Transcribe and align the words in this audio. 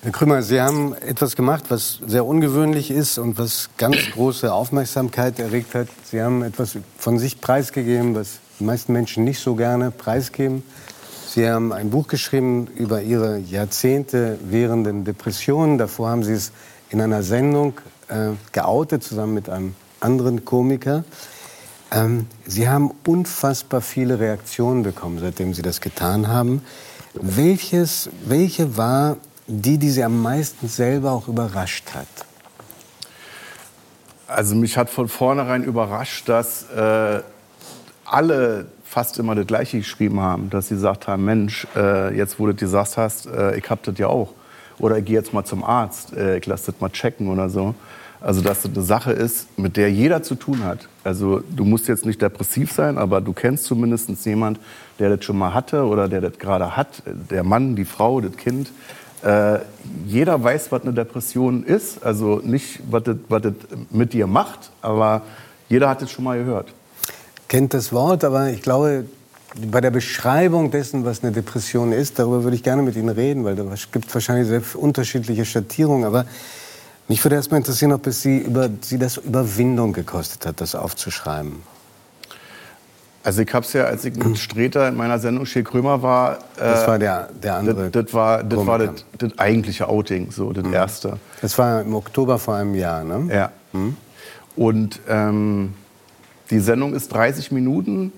Herr 0.00 0.12
Krümmer, 0.12 0.42
Sie 0.42 0.60
haben 0.60 0.94
etwas 0.94 1.34
gemacht, 1.34 1.64
was 1.70 1.98
sehr 2.06 2.24
ungewöhnlich 2.24 2.92
ist 2.92 3.18
und 3.18 3.36
was 3.36 3.68
ganz 3.78 3.96
große 4.12 4.52
Aufmerksamkeit 4.52 5.40
erregt 5.40 5.74
hat. 5.74 5.88
Sie 6.08 6.22
haben 6.22 6.44
etwas 6.44 6.78
von 6.96 7.18
sich 7.18 7.40
preisgegeben, 7.40 8.14
was 8.14 8.38
die 8.60 8.64
meisten 8.64 8.92
Menschen 8.92 9.24
nicht 9.24 9.40
so 9.40 9.56
gerne 9.56 9.90
preisgeben. 9.90 10.62
Sie 11.28 11.50
haben 11.50 11.72
ein 11.72 11.90
Buch 11.90 12.06
geschrieben 12.06 12.68
über 12.76 13.02
Ihre 13.02 13.38
Jahrzehnte 13.38 14.38
währenden 14.44 15.02
Depressionen. 15.02 15.78
Davor 15.78 16.10
haben 16.10 16.22
Sie 16.22 16.34
es 16.34 16.52
in 16.90 17.00
einer 17.00 17.24
Sendung 17.24 17.80
äh, 18.06 18.30
geoutet, 18.52 19.02
zusammen 19.02 19.34
mit 19.34 19.48
einem 19.48 19.74
anderen 19.98 20.44
Komiker. 20.44 21.02
Ähm, 21.90 22.26
Sie 22.46 22.68
haben 22.68 22.92
unfassbar 23.04 23.80
viele 23.80 24.20
Reaktionen 24.20 24.84
bekommen, 24.84 25.18
seitdem 25.18 25.54
Sie 25.54 25.62
das 25.62 25.80
getan 25.80 26.28
haben. 26.28 26.62
Welches, 27.14 28.10
welche 28.24 28.76
war 28.76 29.16
die, 29.48 29.78
die 29.78 29.90
Sie 29.90 30.04
am 30.04 30.22
meisten 30.22 30.68
selber 30.68 31.12
auch 31.12 31.26
überrascht 31.26 31.94
hat? 31.94 32.06
Also 34.26 34.54
mich 34.54 34.76
hat 34.76 34.90
von 34.90 35.08
vornherein 35.08 35.64
überrascht, 35.64 36.28
dass 36.28 36.70
äh, 36.70 37.22
alle 38.04 38.66
fast 38.84 39.18
immer 39.18 39.34
das 39.34 39.46
Gleiche 39.46 39.78
geschrieben 39.78 40.20
haben, 40.20 40.50
dass 40.50 40.68
sie 40.68 40.74
gesagt 40.74 41.08
haben, 41.08 41.24
Mensch, 41.24 41.66
äh, 41.74 42.14
jetzt 42.16 42.38
wo 42.38 42.46
du 42.46 42.52
dir 42.52 42.60
gesagt 42.60 42.98
hast, 42.98 43.26
äh, 43.26 43.56
ich 43.56 43.68
hab 43.70 43.82
das 43.82 43.98
ja 43.98 44.08
auch. 44.08 44.32
Oder 44.78 44.98
ich 44.98 45.06
gehe 45.06 45.16
jetzt 45.16 45.32
mal 45.32 45.44
zum 45.44 45.64
Arzt, 45.64 46.14
äh, 46.14 46.38
ich 46.38 46.46
lasse 46.46 46.72
das 46.72 46.80
mal 46.80 46.90
checken 46.90 47.28
oder 47.28 47.48
so. 47.48 47.74
Also 48.20 48.42
dass 48.42 48.62
das 48.62 48.72
eine 48.74 48.82
Sache 48.82 49.12
ist, 49.12 49.58
mit 49.58 49.76
der 49.76 49.90
jeder 49.92 50.22
zu 50.22 50.34
tun 50.34 50.64
hat. 50.64 50.88
Also 51.04 51.40
du 51.48 51.64
musst 51.64 51.88
jetzt 51.88 52.04
nicht 52.04 52.20
depressiv 52.20 52.72
sein, 52.72 52.98
aber 52.98 53.20
du 53.20 53.32
kennst 53.32 53.64
zumindest 53.64 54.10
jemand, 54.26 54.58
der 54.98 55.16
das 55.16 55.24
schon 55.24 55.38
mal 55.38 55.54
hatte 55.54 55.84
oder 55.84 56.08
der 56.08 56.20
das 56.20 56.38
gerade 56.38 56.76
hat. 56.76 57.02
Der 57.30 57.44
Mann, 57.44 57.76
die 57.76 57.84
Frau, 57.84 58.20
das 58.20 58.36
Kind. 58.36 58.72
Äh, 59.22 59.58
jeder 60.06 60.42
weiß, 60.42 60.70
was 60.70 60.82
eine 60.82 60.92
Depression 60.92 61.64
ist. 61.64 62.04
Also 62.04 62.40
nicht, 62.44 62.80
was 62.90 63.02
das, 63.04 63.52
mit 63.90 64.12
dir 64.12 64.26
macht, 64.26 64.70
aber 64.80 65.22
jeder 65.68 65.88
hat 65.88 66.02
es 66.02 66.10
schon 66.10 66.24
mal 66.24 66.38
gehört. 66.38 66.72
Kennt 67.48 67.74
das 67.74 67.92
Wort, 67.92 68.24
aber 68.24 68.50
ich 68.50 68.62
glaube, 68.62 69.06
bei 69.70 69.80
der 69.80 69.90
Beschreibung 69.90 70.70
dessen, 70.70 71.04
was 71.04 71.22
eine 71.22 71.32
Depression 71.32 71.92
ist, 71.92 72.18
darüber 72.18 72.44
würde 72.44 72.56
ich 72.56 72.62
gerne 72.62 72.82
mit 72.82 72.96
Ihnen 72.96 73.08
reden, 73.08 73.44
weil 73.44 73.58
es 73.72 73.90
gibt 73.90 74.12
wahrscheinlich 74.12 74.46
sehr 74.46 74.62
unterschiedliche 74.74 75.44
Schattierungen. 75.44 76.04
Aber 76.04 76.26
mich 77.08 77.24
würde 77.24 77.36
erst 77.36 77.50
mal 77.50 77.56
interessieren, 77.56 77.92
ob 77.92 78.06
es 78.06 78.22
Sie, 78.22 78.38
über, 78.38 78.68
Sie 78.82 78.98
das 78.98 79.16
Überwindung 79.16 79.94
gekostet 79.94 80.46
hat, 80.46 80.60
das 80.60 80.74
aufzuschreiben. 80.74 81.62
Also 83.24 83.42
ich 83.42 83.52
habe 83.52 83.64
es 83.64 83.72
ja, 83.72 83.84
als 83.84 84.04
ich 84.04 84.16
mit 84.16 84.38
Streter 84.38 84.88
in 84.88 84.96
meiner 84.96 85.18
Sendung 85.18 85.46
Schill 85.46 85.64
Krömer 85.64 86.02
war... 86.02 86.38
Äh, 86.56 86.60
das 86.60 86.86
war 86.86 86.98
der, 86.98 87.28
der 87.42 87.56
andere 87.56 87.90
Das, 87.90 88.04
das 88.04 88.14
war, 88.14 88.42
das, 88.42 88.66
war 88.66 88.78
das, 88.78 89.04
das, 89.18 89.38
eigentliche 89.38 89.88
Outing, 89.88 90.30
so 90.30 90.52
das 90.52 90.64
mhm. 90.64 90.72
erste. 90.72 91.18
Das 91.42 91.58
war 91.58 91.82
im 91.82 91.94
Oktober 91.94 92.38
vor 92.38 92.54
einem 92.54 92.74
Jahr, 92.74 93.04
ne? 93.04 93.28
Ja. 93.32 93.52
Mhm. 93.72 93.96
Und 94.56 95.00
ähm, 95.08 95.74
die 96.50 96.60
Sendung 96.60 96.94
ist 96.94 97.12
30 97.12 97.52
Minuten 97.52 98.12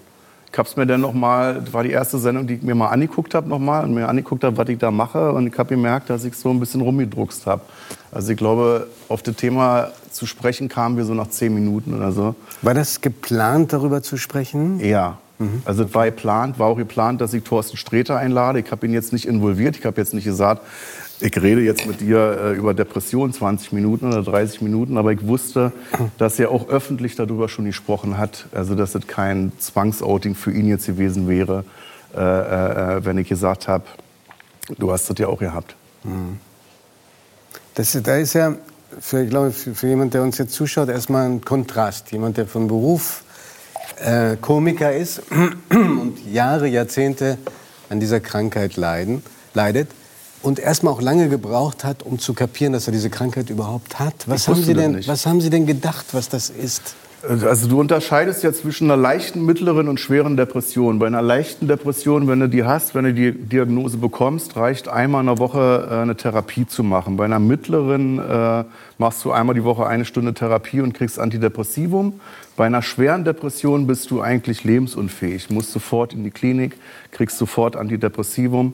ich 0.53 0.59
habe 0.59 0.69
es 0.69 0.77
mir 0.77 0.87
dann 0.87 1.01
noch 1.01 1.13
mal, 1.13 1.61
das 1.61 1.73
war 1.73 1.85
die 1.85 1.91
erste 1.91 2.19
Sendung, 2.19 2.47
die 2.47 2.55
ich 2.55 2.63
mir 2.63 2.75
mal 2.75 2.89
angeguckt 2.89 3.35
habe 3.35 3.49
noch 3.49 3.61
mal 3.61 3.85
und 3.85 3.95
mir 3.95 4.09
angeguckt 4.09 4.43
habe, 4.43 4.57
was 4.57 4.69
ich 4.69 4.79
da 4.79 4.91
mache 4.91 5.33
und 5.33 5.47
ich 5.47 5.57
habe 5.57 5.69
gemerkt, 5.69 6.11
dass 6.11 6.25
ich 6.25 6.35
so 6.35 6.51
ein 6.51 6.59
bisschen 6.59 6.81
rumgedruckst 6.81 7.47
habe. 7.47 7.63
Also 8.11 8.33
ich 8.33 8.37
glaube, 8.37 8.89
auf 9.09 9.23
das 9.23 9.37
Thema 9.37 9.91
zu 10.11 10.27
sprechen 10.27 10.69
kamen 10.69 10.97
wir 10.97 11.05
so 11.05 11.15
nach 11.15 11.29
zehn 11.29 11.55
Minuten 11.55 11.95
oder 11.95 12.11
so. 12.11 12.35
War 12.63 12.75
das 12.75 13.01
geplant, 13.01 13.73
darüber 13.73 14.03
zu 14.03 14.17
sprechen? 14.17 14.81
Ja. 14.81 15.19
Mhm. 15.41 15.63
Also 15.65 15.85
es 15.85 15.95
war 15.95 16.05
geplant, 16.05 16.59
war 16.59 16.69
auch 16.69 16.77
geplant, 16.77 17.21
dass 17.21 17.33
ich 17.33 17.43
Thorsten 17.43 17.77
Sträter 17.77 18.17
einlade. 18.17 18.61
Ich 18.61 18.71
habe 18.71 18.87
ihn 18.87 18.93
jetzt 18.93 19.13
nicht 19.13 19.27
involviert. 19.27 19.77
Ich 19.77 19.87
habe 19.87 20.01
jetzt 20.01 20.15
nicht 20.15 20.25
gesagt, 20.25 20.63
ich 21.21 21.37
rede 21.41 21.63
jetzt 21.63 21.87
mit 21.87 22.01
dir 22.01 22.39
äh, 22.41 22.53
über 22.53 22.75
Depression 22.75 23.33
20 23.33 23.73
Minuten 23.73 24.07
oder 24.07 24.23
30 24.23 24.61
Minuten, 24.63 24.97
aber 24.99 25.13
ich 25.13 25.27
wusste, 25.27 25.73
dass 26.19 26.39
er 26.39 26.51
auch 26.51 26.69
öffentlich 26.69 27.17
darüber 27.17 27.49
schon 27.49 27.65
gesprochen 27.65 28.19
hat. 28.19 28.47
Also 28.53 28.75
dass 28.75 28.95
es 28.95 29.07
kein 29.07 29.53
Zwangsouting 29.59 30.35
für 30.35 30.53
ihn 30.53 30.69
jetzt 30.69 30.87
gewesen 30.87 31.29
wäre, 31.29 31.65
äh, 32.15 32.21
äh, 32.21 33.05
wenn 33.05 33.19
ich 33.19 33.29
gesagt 33.29 33.67
habe, 33.67 33.85
du 34.79 34.93
hast 34.93 35.09
das 35.09 35.19
ja 35.19 35.29
auch 35.29 35.39
gehabt. 35.39 35.75
Mhm. 36.05 36.39
Das, 37.75 37.99
da 38.03 38.17
ist 38.17 38.35
ja, 38.35 38.57
für, 38.99 39.23
ich 39.23 39.31
glaube, 39.31 39.53
für, 39.53 39.75
für 39.75 39.87
jemand, 39.87 40.13
der 40.13 40.23
uns 40.23 40.37
jetzt 40.37 40.53
zuschaut, 40.53 40.89
erstmal 40.89 41.27
ein 41.27 41.43
Kontrast. 41.43 42.13
Jemand, 42.13 42.37
der 42.37 42.47
von 42.47 42.67
Beruf 42.67 43.23
äh, 44.01 44.37
Komiker 44.41 44.93
ist 44.93 45.23
und 45.71 46.17
Jahre, 46.31 46.69
Jahrzehnte 46.69 47.39
an 47.89 48.01
dieser 48.01 48.21
Krankheit 48.21 48.77
leiden, 48.77 49.23
leidet 49.55 49.89
und 50.43 50.59
erstmal 50.59 50.95
auch 50.95 51.03
lange 51.03 51.29
gebraucht 51.29 51.85
hat, 51.85 52.03
um 52.03 52.19
zu 52.19 52.35
kapieren, 52.35 52.73
dass 52.73 52.89
er 52.89 52.93
diese 52.93 53.11
Krankheit 53.11 53.51
überhaupt 53.51 53.99
hat. 53.99 54.15
Was, 54.27 54.49
haben 54.49 54.63
Sie, 54.63 54.75
denn, 54.75 55.07
was 55.07 55.27
haben 55.27 55.41
Sie 55.41 55.51
denn 55.51 55.67
gedacht, 55.67 56.07
was 56.13 56.29
das 56.29 56.51
ist? 56.51 56.95
Also 57.29 57.69
du 57.69 57.79
unterscheidest 57.79 58.43
ja 58.43 58.53
zwischen 58.53 58.91
einer 58.91 59.01
leichten, 59.01 59.45
mittleren 59.45 59.89
und 59.89 60.01
schweren 60.01 60.39
Depression. 60.39 60.99
Bei 60.99 61.07
einer 61.07 61.21
leichten 61.21 61.69
Depression, 61.69 62.29
wenn 62.29 62.41
du 62.41 62.49
die 62.49 62.65
hast, 62.65 62.95
wenn 62.95 63.05
du 63.05 63.13
die 63.13 63.33
Diagnose 63.33 63.99
bekommst, 63.99 64.57
reicht 64.57 64.89
einmal 64.89 65.21
in 65.21 65.27
der 65.27 65.39
Woche 65.39 65.87
äh, 65.91 65.95
eine 65.97 66.17
Therapie 66.17 66.67
zu 66.67 66.83
machen. 66.83 67.19
Bei 67.19 67.27
einer 67.27 67.39
mittleren 67.39 68.19
äh, 68.19 68.65
machst 68.97 69.23
du 69.25 69.33
einmal 69.33 69.55
die 69.55 69.65
Woche 69.65 69.87
eine 69.87 70.07
Stunde 70.07 70.33
Therapie 70.33 70.81
und 70.81 70.95
kriegst 70.95 71.19
Antidepressivum. 71.19 72.21
Bei 72.57 72.65
einer 72.65 72.81
schweren 72.81 73.25
Depression 73.25 73.87
bist 73.87 74.11
du 74.11 74.23
eigentlich 74.23 74.65
lebensunfähig, 74.65 75.51
musst 75.51 75.73
sofort 75.73 76.15
in 76.15 76.25
die 76.25 76.31
Klinik, 76.31 76.77
kriegst 77.11 77.37
sofort 77.37 77.77
Antidepressivum. 77.77 78.73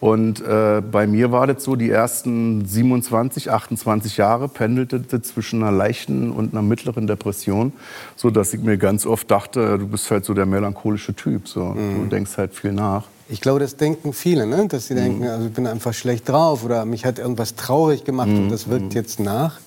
Und 0.00 0.40
äh, 0.40 0.80
bei 0.80 1.06
mir 1.06 1.30
war 1.30 1.46
das 1.46 1.62
so, 1.62 1.76
die 1.76 1.90
ersten 1.90 2.64
27, 2.64 3.50
28 3.50 4.16
Jahre 4.16 4.48
pendelte 4.48 4.98
das 4.98 5.22
zwischen 5.24 5.62
einer 5.62 5.76
leichten 5.76 6.30
und 6.30 6.54
einer 6.54 6.62
mittleren 6.62 7.06
Depression, 7.06 7.74
so 8.16 8.30
dass 8.30 8.54
ich 8.54 8.60
mir 8.60 8.78
ganz 8.78 9.04
oft 9.04 9.30
dachte, 9.30 9.78
du 9.78 9.86
bist 9.86 10.10
halt 10.10 10.24
so 10.24 10.32
der 10.32 10.46
melancholische 10.46 11.14
Typ, 11.14 11.46
so 11.46 11.64
mhm. 11.64 12.04
du 12.04 12.08
denkst 12.08 12.38
halt 12.38 12.54
viel 12.54 12.72
nach. 12.72 13.04
Ich 13.28 13.42
glaube, 13.42 13.60
das 13.60 13.76
denken 13.76 14.14
viele, 14.14 14.46
ne? 14.46 14.66
dass 14.68 14.86
sie 14.86 14.94
mhm. 14.94 14.98
denken, 14.98 15.28
also 15.28 15.46
ich 15.48 15.52
bin 15.52 15.66
einfach 15.66 15.92
schlecht 15.92 16.26
drauf 16.28 16.64
oder 16.64 16.86
mich 16.86 17.04
hat 17.04 17.18
irgendwas 17.18 17.54
traurig 17.54 18.04
gemacht 18.04 18.28
mhm. 18.28 18.44
und 18.44 18.48
das 18.48 18.70
wirkt 18.70 18.86
mhm. 18.86 18.90
jetzt 18.92 19.20
nach. 19.20 19.60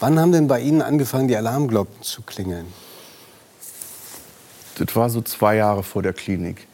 Wann 0.00 0.18
haben 0.18 0.32
denn 0.32 0.48
bei 0.48 0.60
Ihnen 0.60 0.82
angefangen, 0.82 1.28
die 1.28 1.36
Alarmglocken 1.36 2.02
zu 2.02 2.22
klingeln? 2.22 2.66
Das 4.76 4.96
war 4.96 5.08
so 5.08 5.22
zwei 5.22 5.54
Jahre 5.54 5.84
vor 5.84 6.02
der 6.02 6.12
Klinik. 6.12 6.66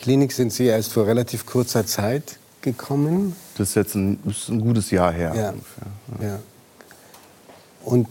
Klinik 0.00 0.32
sind 0.32 0.52
Sie 0.52 0.64
erst 0.64 0.92
vor 0.92 1.06
relativ 1.06 1.44
kurzer 1.44 1.84
Zeit 1.84 2.38
gekommen. 2.62 3.36
Das 3.58 3.70
ist 3.70 3.74
jetzt 3.74 3.94
ein, 3.94 4.18
ist 4.26 4.48
ein 4.48 4.60
gutes 4.60 4.90
Jahr 4.90 5.12
her. 5.12 5.32
Ja. 5.34 5.42
ja. 5.42 6.26
ja. 6.26 6.38
Und 7.84 8.08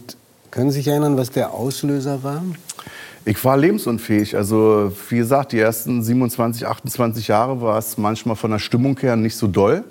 können 0.50 0.70
Sie 0.70 0.78
sich 0.78 0.88
erinnern, 0.88 1.16
was 1.16 1.30
der 1.30 1.52
Auslöser 1.52 2.22
war? 2.22 2.42
Ich 3.24 3.44
war 3.44 3.56
lebensunfähig. 3.56 4.36
Also 4.36 4.92
wie 5.08 5.18
gesagt, 5.18 5.52
die 5.52 5.58
ersten 5.58 6.02
27, 6.02 6.66
28 6.66 7.28
Jahre 7.28 7.60
war 7.60 7.78
es 7.78 7.98
manchmal 7.98 8.36
von 8.36 8.52
der 8.52 8.58
Stimmung 8.60 8.98
her 9.00 9.16
nicht 9.16 9.36
so 9.36 9.46
doll. 9.46 9.84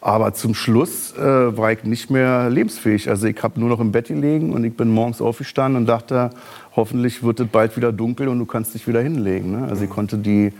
Aber 0.00 0.34
zum 0.34 0.54
Schluss 0.54 1.14
äh, 1.16 1.20
war 1.56 1.72
ich 1.72 1.82
nicht 1.82 2.10
mehr 2.10 2.48
lebensfähig. 2.48 3.08
Also 3.08 3.26
ich 3.26 3.42
habe 3.42 3.58
nur 3.58 3.68
noch 3.68 3.80
im 3.80 3.90
Bett 3.90 4.08
gelegen 4.08 4.52
und 4.52 4.62
ich 4.62 4.76
bin 4.76 4.88
morgens 4.88 5.20
aufgestanden 5.20 5.82
und 5.82 5.86
dachte, 5.86 6.30
hoffentlich 6.76 7.22
wird 7.22 7.40
es 7.40 7.48
bald 7.48 7.76
wieder 7.76 7.90
dunkel 7.90 8.28
und 8.28 8.38
du 8.38 8.46
kannst 8.46 8.74
dich 8.74 8.86
wieder 8.86 9.00
hinlegen. 9.00 9.52
Ne? 9.52 9.66
Also 9.68 9.84
ich 9.84 9.90
konnte 9.90 10.18
die 10.18 10.52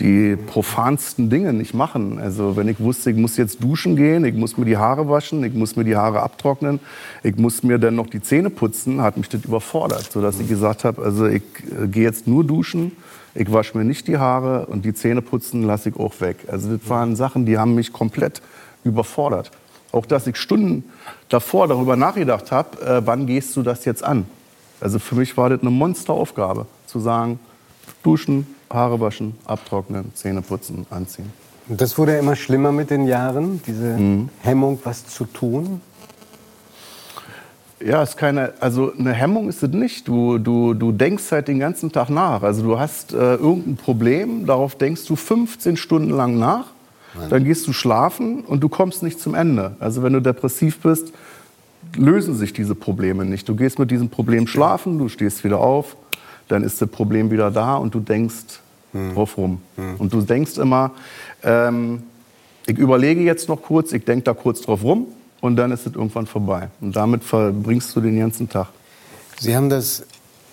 die 0.00 0.36
profansten 0.36 1.28
Dinge 1.28 1.52
nicht 1.52 1.74
machen. 1.74 2.18
Also 2.18 2.56
wenn 2.56 2.68
ich 2.68 2.80
wusste, 2.80 3.10
ich 3.10 3.16
muss 3.16 3.36
jetzt 3.36 3.62
duschen 3.62 3.96
gehen, 3.96 4.24
ich 4.24 4.34
muss 4.34 4.56
mir 4.56 4.64
die 4.64 4.78
Haare 4.78 5.08
waschen, 5.08 5.44
ich 5.44 5.52
muss 5.52 5.76
mir 5.76 5.84
die 5.84 5.96
Haare 5.96 6.22
abtrocknen, 6.22 6.80
ich 7.22 7.36
muss 7.36 7.62
mir 7.62 7.78
dann 7.78 7.94
noch 7.96 8.08
die 8.08 8.22
Zähne 8.22 8.48
putzen, 8.50 9.02
hat 9.02 9.18
mich 9.18 9.28
das 9.28 9.44
überfordert, 9.44 10.10
sodass 10.10 10.40
ich 10.40 10.48
gesagt 10.48 10.84
habe, 10.84 11.02
also 11.02 11.26
ich 11.26 11.42
äh, 11.70 11.86
gehe 11.86 12.04
jetzt 12.04 12.26
nur 12.26 12.44
duschen, 12.44 12.92
ich 13.34 13.52
wasche 13.52 13.76
mir 13.76 13.84
nicht 13.84 14.08
die 14.08 14.16
Haare 14.16 14.66
und 14.66 14.84
die 14.84 14.94
Zähne 14.94 15.22
putzen 15.22 15.62
lasse 15.62 15.90
ich 15.90 15.96
auch 15.96 16.20
weg. 16.20 16.38
Also 16.48 16.76
das 16.76 16.88
waren 16.88 17.14
Sachen, 17.14 17.46
die 17.46 17.58
haben 17.58 17.74
mich 17.74 17.92
komplett 17.92 18.40
überfordert. 18.82 19.50
Auch 19.92 20.06
dass 20.06 20.26
ich 20.26 20.36
Stunden 20.36 20.84
davor 21.28 21.68
darüber 21.68 21.96
nachgedacht 21.96 22.50
habe, 22.50 22.80
äh, 22.80 23.02
wann 23.04 23.26
gehst 23.26 23.54
du 23.56 23.62
das 23.62 23.84
jetzt 23.84 24.02
an? 24.02 24.26
Also 24.80 24.98
für 24.98 25.14
mich 25.14 25.36
war 25.36 25.50
das 25.50 25.60
eine 25.60 25.70
Monsteraufgabe, 25.70 26.66
zu 26.86 27.00
sagen, 27.00 27.38
duschen, 28.02 28.46
Haare 28.70 29.00
waschen, 29.00 29.34
abtrocknen, 29.44 30.12
Zähne 30.14 30.42
putzen, 30.42 30.86
anziehen. 30.90 31.32
Und 31.68 31.80
das 31.80 31.98
wurde 31.98 32.16
immer 32.16 32.36
schlimmer 32.36 32.72
mit 32.72 32.90
den 32.90 33.06
Jahren, 33.06 33.60
diese 33.66 33.98
mhm. 33.98 34.28
Hemmung, 34.42 34.78
was 34.84 35.06
zu 35.06 35.24
tun? 35.24 35.80
Ja, 37.84 38.02
ist 38.02 38.16
keine, 38.16 38.52
also 38.60 38.92
eine 38.96 39.12
Hemmung 39.12 39.48
ist 39.48 39.62
es 39.62 39.70
nicht. 39.70 40.06
Du, 40.06 40.38
du, 40.38 40.74
du 40.74 40.92
denkst 40.92 41.32
halt 41.32 41.48
den 41.48 41.58
ganzen 41.58 41.90
Tag 41.90 42.10
nach. 42.10 42.42
Also 42.42 42.62
du 42.62 42.78
hast 42.78 43.12
äh, 43.12 43.36
irgendein 43.36 43.76
Problem, 43.76 44.46
darauf 44.46 44.74
denkst 44.74 45.06
du 45.06 45.16
15 45.16 45.76
Stunden 45.76 46.10
lang 46.10 46.38
nach. 46.38 46.66
Nein. 47.14 47.30
Dann 47.30 47.44
gehst 47.44 47.66
du 47.66 47.72
schlafen 47.72 48.42
und 48.44 48.60
du 48.60 48.68
kommst 48.68 49.02
nicht 49.02 49.18
zum 49.18 49.34
Ende. 49.34 49.76
Also 49.80 50.02
wenn 50.02 50.12
du 50.12 50.20
depressiv 50.20 50.80
bist, 50.80 51.12
lösen 51.96 52.34
sich 52.34 52.52
diese 52.52 52.74
Probleme 52.74 53.24
nicht. 53.24 53.48
Du 53.48 53.56
gehst 53.56 53.78
mit 53.78 53.90
diesem 53.90 54.08
Problem 54.08 54.46
schlafen, 54.46 54.98
du 54.98 55.08
stehst 55.08 55.44
wieder 55.44 55.58
auf, 55.58 55.96
dann 56.48 56.62
ist 56.62 56.80
das 56.80 56.88
Problem 56.88 57.30
wieder 57.30 57.50
da 57.50 57.76
und 57.76 57.94
du 57.94 58.00
denkst 58.00 58.60
hm. 58.92 59.14
drauf 59.14 59.36
rum. 59.36 59.60
Hm. 59.76 59.96
Und 59.98 60.12
du 60.12 60.20
denkst 60.22 60.58
immer, 60.58 60.92
ähm, 61.42 62.02
ich 62.66 62.78
überlege 62.78 63.22
jetzt 63.22 63.48
noch 63.48 63.62
kurz, 63.62 63.92
ich 63.92 64.04
denke 64.04 64.24
da 64.24 64.34
kurz 64.34 64.60
drauf 64.60 64.82
rum 64.82 65.06
und 65.40 65.56
dann 65.56 65.72
ist 65.72 65.86
es 65.86 65.94
irgendwann 65.94 66.26
vorbei. 66.26 66.68
Und 66.80 66.94
damit 66.94 67.24
verbringst 67.24 67.94
du 67.96 68.00
den 68.00 68.18
ganzen 68.18 68.48
Tag. 68.48 68.68
Sie 69.38 69.56
haben 69.56 69.70
das 69.70 70.04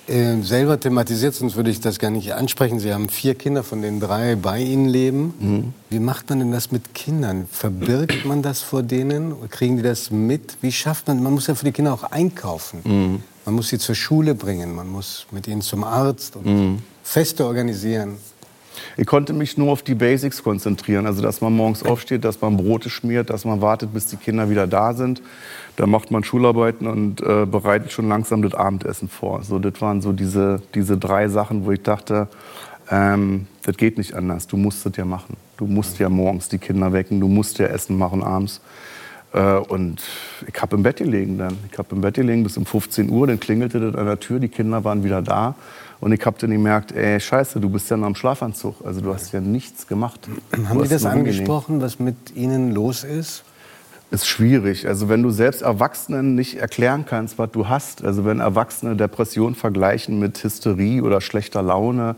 äh, 0.08 0.42
selber 0.42 0.80
thematisiert, 0.80 1.36
sonst 1.36 1.56
würde 1.56 1.70
ich 1.70 1.80
das 1.80 2.00
gar 2.00 2.12
nicht 2.12 2.34
ansprechen. 2.34 2.80
Sie 2.80 2.94
haben 2.94 3.10
vier 3.10 3.36
Kinder, 3.36 3.64
von 3.64 3.82
denen 3.82 4.00
drei 4.00 4.36
bei 4.36 4.60
Ihnen 4.60 4.88
leben. 4.88 5.34
Mhm. 5.40 5.74
Wie 5.90 6.00
macht 6.00 6.30
man 6.30 6.40
denn 6.40 6.52
das 6.52 6.72
mit 6.72 6.94
Kindern? 6.94 7.48
Verbirgt 7.52 8.26
man 8.26 8.42
das 8.42 8.62
vor 8.62 8.84
denen? 8.84 9.36
Kriegen 9.50 9.78
die 9.78 9.84
das 9.84 10.12
mit? 10.12 10.58
Wie 10.62 10.72
schafft 10.72 11.08
man? 11.08 11.22
Man 11.22 11.34
muss 11.34 11.48
ja 11.48 11.56
für 11.56 11.66
die 11.66 11.72
Kinder 11.72 11.94
auch 11.94 12.04
einkaufen. 12.04 12.80
Mhm. 12.84 13.24
Man 13.46 13.56
muss 13.56 13.70
sie 13.70 13.80
zur 13.80 13.96
Schule 13.96 14.36
bringen. 14.36 14.76
Man 14.76 14.90
muss 14.90 15.28
mit 15.32 15.48
ihnen 15.48 15.62
zum 15.62 15.84
Arzt 15.84 16.36
und 16.36 16.46
mhm. 16.46 16.80
Feste 17.04 17.46
organisieren. 17.46 18.18
Ich 18.98 19.06
konnte 19.06 19.34
mich 19.34 19.58
nur 19.58 19.72
auf 19.72 19.82
die 19.82 19.96
Basics 19.96 20.44
konzentrieren. 20.44 21.06
Also, 21.06 21.22
dass 21.22 21.42
man 21.42 21.54
morgens 21.54 21.84
aufsteht, 21.84 22.24
dass 22.24 22.42
man 22.42 22.58
Brote 22.58 22.90
schmiert, 22.90 23.30
dass 23.30 23.46
man 23.46 23.62
wartet, 23.62 23.94
bis 23.94 24.08
die 24.08 24.18
Kinder 24.18 24.50
wieder 24.50 24.68
da 24.68 24.94
sind. 24.94 25.22
Da 25.76 25.86
macht 25.86 26.12
man 26.12 26.24
Schularbeiten 26.24 26.88
und 26.88 27.22
äh, 27.22 27.46
bereitet 27.46 27.92
schon 27.92 28.10
langsam 28.10 28.42
das 28.42 28.54
Abendessen 28.54 29.10
vor. 29.10 29.44
So, 29.44 29.60
das 29.60 29.80
waren 29.82 30.02
so 30.02 30.12
diese, 30.12 30.62
diese 30.74 30.98
drei 30.98 31.28
Sachen, 31.28 31.66
wo 31.66 31.72
ich 31.72 31.84
dachte, 31.84 32.28
ähm, 32.90 33.48
das 33.64 33.78
geht 33.78 33.98
nicht 33.98 34.14
anders. 34.14 34.48
Du 34.48 34.58
musst 34.58 34.86
das 34.86 34.96
ja 34.96 35.06
machen. 35.06 35.38
Du 35.58 35.66
musst 35.66 36.00
ja 36.00 36.10
morgens 36.10 36.50
die 36.50 36.58
Kinder 36.58 36.94
wecken. 36.94 37.20
Du 37.20 37.28
musst 37.28 37.60
ja 37.60 37.68
Essen 37.68 37.98
machen 37.98 38.24
abends. 38.24 38.62
Äh, 39.34 39.58
und 39.58 40.02
ich 40.48 40.62
habe 40.62 40.76
im 40.76 40.84
Bett 40.84 40.98
gelegen 40.98 41.38
dann. 41.38 41.58
Ich 41.72 41.78
habe 41.78 41.96
im 41.96 42.02
Bett 42.02 42.16
gelegen 42.16 42.44
bis 42.44 42.58
um 42.58 42.66
15 42.66 43.10
Uhr. 43.10 43.28
Dann 43.28 43.40
klingelte 43.40 43.80
das 43.80 43.96
an 43.96 44.06
der 44.06 44.20
Tür. 44.20 44.40
Die 44.40 44.50
Kinder 44.50 44.84
waren 44.84 45.04
wieder 45.04 45.22
da. 45.22 45.56
Und 46.00 46.12
ich 46.12 46.26
habe 46.26 46.38
dann 46.40 46.52
gemerkt, 46.52 46.92
ey, 46.92 47.20
scheiße, 47.20 47.60
du 47.60 47.70
bist 47.70 47.90
ja 47.90 47.98
noch 47.98 48.08
im 48.08 48.16
Schlafanzug. 48.16 48.86
Also 48.86 49.02
du 49.02 49.14
hast 49.14 49.32
ja 49.32 49.40
nichts 49.40 49.88
gemacht. 49.88 50.28
Haben 50.68 50.84
Sie 50.84 50.90
das 50.90 51.06
angesprochen, 51.06 51.82
was 51.82 52.00
mit 52.00 52.36
Ihnen 52.36 52.74
los 52.74 53.04
ist? 53.04 53.44
Ist 54.10 54.28
schwierig. 54.28 54.88
Also 54.88 55.10
wenn 55.10 55.22
du 55.22 55.32
selbst 55.32 55.64
Erwachsenen 55.64 56.36
nicht 56.36 56.58
erklären 56.58 57.06
kannst, 57.06 57.38
was 57.38 57.52
du 57.52 57.68
hast, 57.68 58.06
also 58.06 58.24
wenn 58.26 58.40
Erwachsene 58.40 58.96
Depression 58.96 59.54
vergleichen 59.56 60.20
mit 60.20 60.42
Hysterie 60.44 61.02
oder 61.02 61.20
schlechter 61.20 61.62
Laune, 61.62 62.16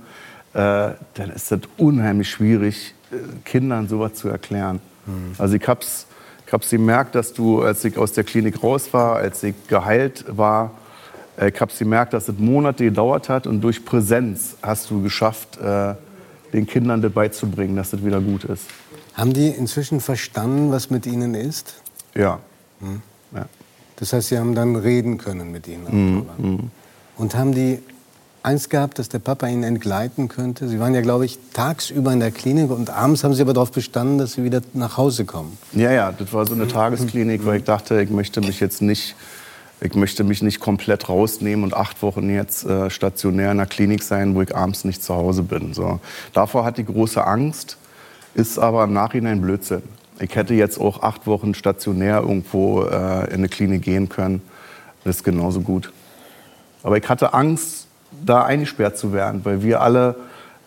äh, 0.53 0.91
dann 1.13 1.31
ist 1.33 1.51
das 1.51 1.61
unheimlich 1.77 2.29
schwierig, 2.29 2.93
äh, 3.11 3.15
Kindern 3.43 3.87
sowas 3.87 4.13
zu 4.15 4.29
erklären. 4.29 4.81
Mhm. 5.05 5.33
Also 5.37 5.55
ich 5.55 5.67
habe 5.67 5.81
es 5.81 6.05
ich 6.49 6.53
hab's 6.53 6.71
gemerkt, 6.71 7.13
dass 7.13 7.33
du, 7.33 7.61
als 7.61 7.85
ich 7.85 7.95
aus 7.95 8.13
der 8.13 8.23
Klinik 8.23 8.63
raus 8.63 8.91
war, 8.91 9.17
als 9.17 9.43
ich 9.43 9.53
geheilt 9.67 10.25
war, 10.27 10.71
ich 11.47 11.61
habe 11.61 11.71
gemerkt, 11.77 12.13
dass 12.13 12.27
es 12.27 12.37
Monate 12.37 12.83
gedauert 12.83 13.29
hat 13.29 13.47
und 13.47 13.61
durch 13.61 13.85
Präsenz 13.85 14.57
hast 14.61 14.89
du 14.89 15.01
geschafft, 15.01 15.57
äh, 15.57 15.95
den 16.51 16.65
Kindern 16.67 17.01
das 17.01 17.11
beizubringen, 17.11 17.75
dass 17.75 17.91
das 17.91 18.03
wieder 18.03 18.19
gut 18.19 18.43
ist. 18.43 18.63
Haben 19.13 19.33
die 19.33 19.47
inzwischen 19.47 20.01
verstanden, 20.01 20.71
was 20.71 20.89
mit 20.89 21.05
ihnen 21.05 21.35
ist? 21.35 21.75
Ja. 22.15 22.39
Hm. 22.81 23.01
ja. 23.33 23.45
Das 23.97 24.13
heißt, 24.13 24.29
sie 24.29 24.37
haben 24.37 24.55
dann 24.55 24.75
reden 24.75 25.17
können 25.17 25.51
mit 25.51 25.67
ihnen. 25.67 25.85
Mhm. 25.91 26.25
mhm. 26.37 26.71
Und 27.17 27.35
haben 27.35 27.53
die 27.53 27.79
Angst 28.43 28.69
gehabt, 28.69 28.97
dass 28.97 29.09
der 29.09 29.19
Papa 29.19 29.47
ihnen 29.47 29.63
entgleiten 29.63 30.29
könnte? 30.29 30.69
Sie 30.69 30.79
waren 30.79 30.93
ja, 30.93 31.01
glaube 31.01 31.25
ich, 31.25 31.37
tagsüber 31.53 32.13
in 32.13 32.21
der 32.21 32.31
Klinik 32.31 32.71
und 32.71 32.89
abends 32.89 33.25
haben 33.25 33.33
sie 33.33 33.41
aber 33.41 33.53
darauf 33.53 33.73
bestanden, 33.73 34.17
dass 34.17 34.33
sie 34.33 34.43
wieder 34.45 34.61
nach 34.73 34.95
Hause 34.95 35.25
kommen. 35.25 35.57
Ja, 35.73 35.91
ja, 35.91 36.13
das 36.13 36.31
war 36.31 36.47
so 36.47 36.53
eine 36.53 36.69
Tagesklinik, 36.69 37.45
weil 37.45 37.59
ich 37.59 37.65
dachte, 37.65 38.01
ich 38.01 38.09
möchte 38.09 38.39
mich 38.39 38.61
jetzt 38.61 38.81
nicht 38.81 39.15
ich 39.81 39.95
möchte 39.95 40.23
mich 40.23 40.41
nicht 40.41 40.59
komplett 40.59 41.07
rausnehmen 41.07 41.63
und 41.63 41.73
acht 41.73 42.01
Wochen 42.01 42.29
jetzt 42.29 42.65
äh, 42.65 42.89
stationär 42.89 43.51
in 43.51 43.57
der 43.57 43.65
Klinik 43.65 44.03
sein, 44.03 44.35
wo 44.35 44.41
ich 44.41 44.55
abends 44.55 44.83
nicht 44.83 45.03
zu 45.03 45.15
Hause 45.15 45.43
bin. 45.43 45.73
So. 45.73 45.99
Davor 46.33 46.65
hatte 46.65 46.81
ich 46.81 46.87
große 46.87 47.25
Angst, 47.25 47.77
ist 48.33 48.59
aber 48.59 48.83
im 48.83 48.93
Nachhinein 48.93 49.41
Blödsinn. 49.41 49.83
Ich 50.19 50.35
hätte 50.35 50.53
jetzt 50.53 50.79
auch 50.79 51.01
acht 51.01 51.27
Wochen 51.27 51.53
stationär 51.53 52.19
irgendwo 52.19 52.83
äh, 52.83 53.27
in 53.27 53.35
eine 53.35 53.47
Klinik 53.47 53.83
gehen 53.83 54.09
können. 54.09 54.41
Das 55.05 55.17
ist 55.17 55.23
genauso 55.23 55.61
gut. 55.61 55.93
Aber 56.83 56.97
ich 56.97 57.07
hatte 57.07 57.33
Angst, 57.33 57.87
da 58.25 58.43
eingesperrt 58.43 58.97
zu 58.97 59.13
werden, 59.13 59.45
weil 59.45 59.63
wir 59.63 59.81
alle 59.81 60.15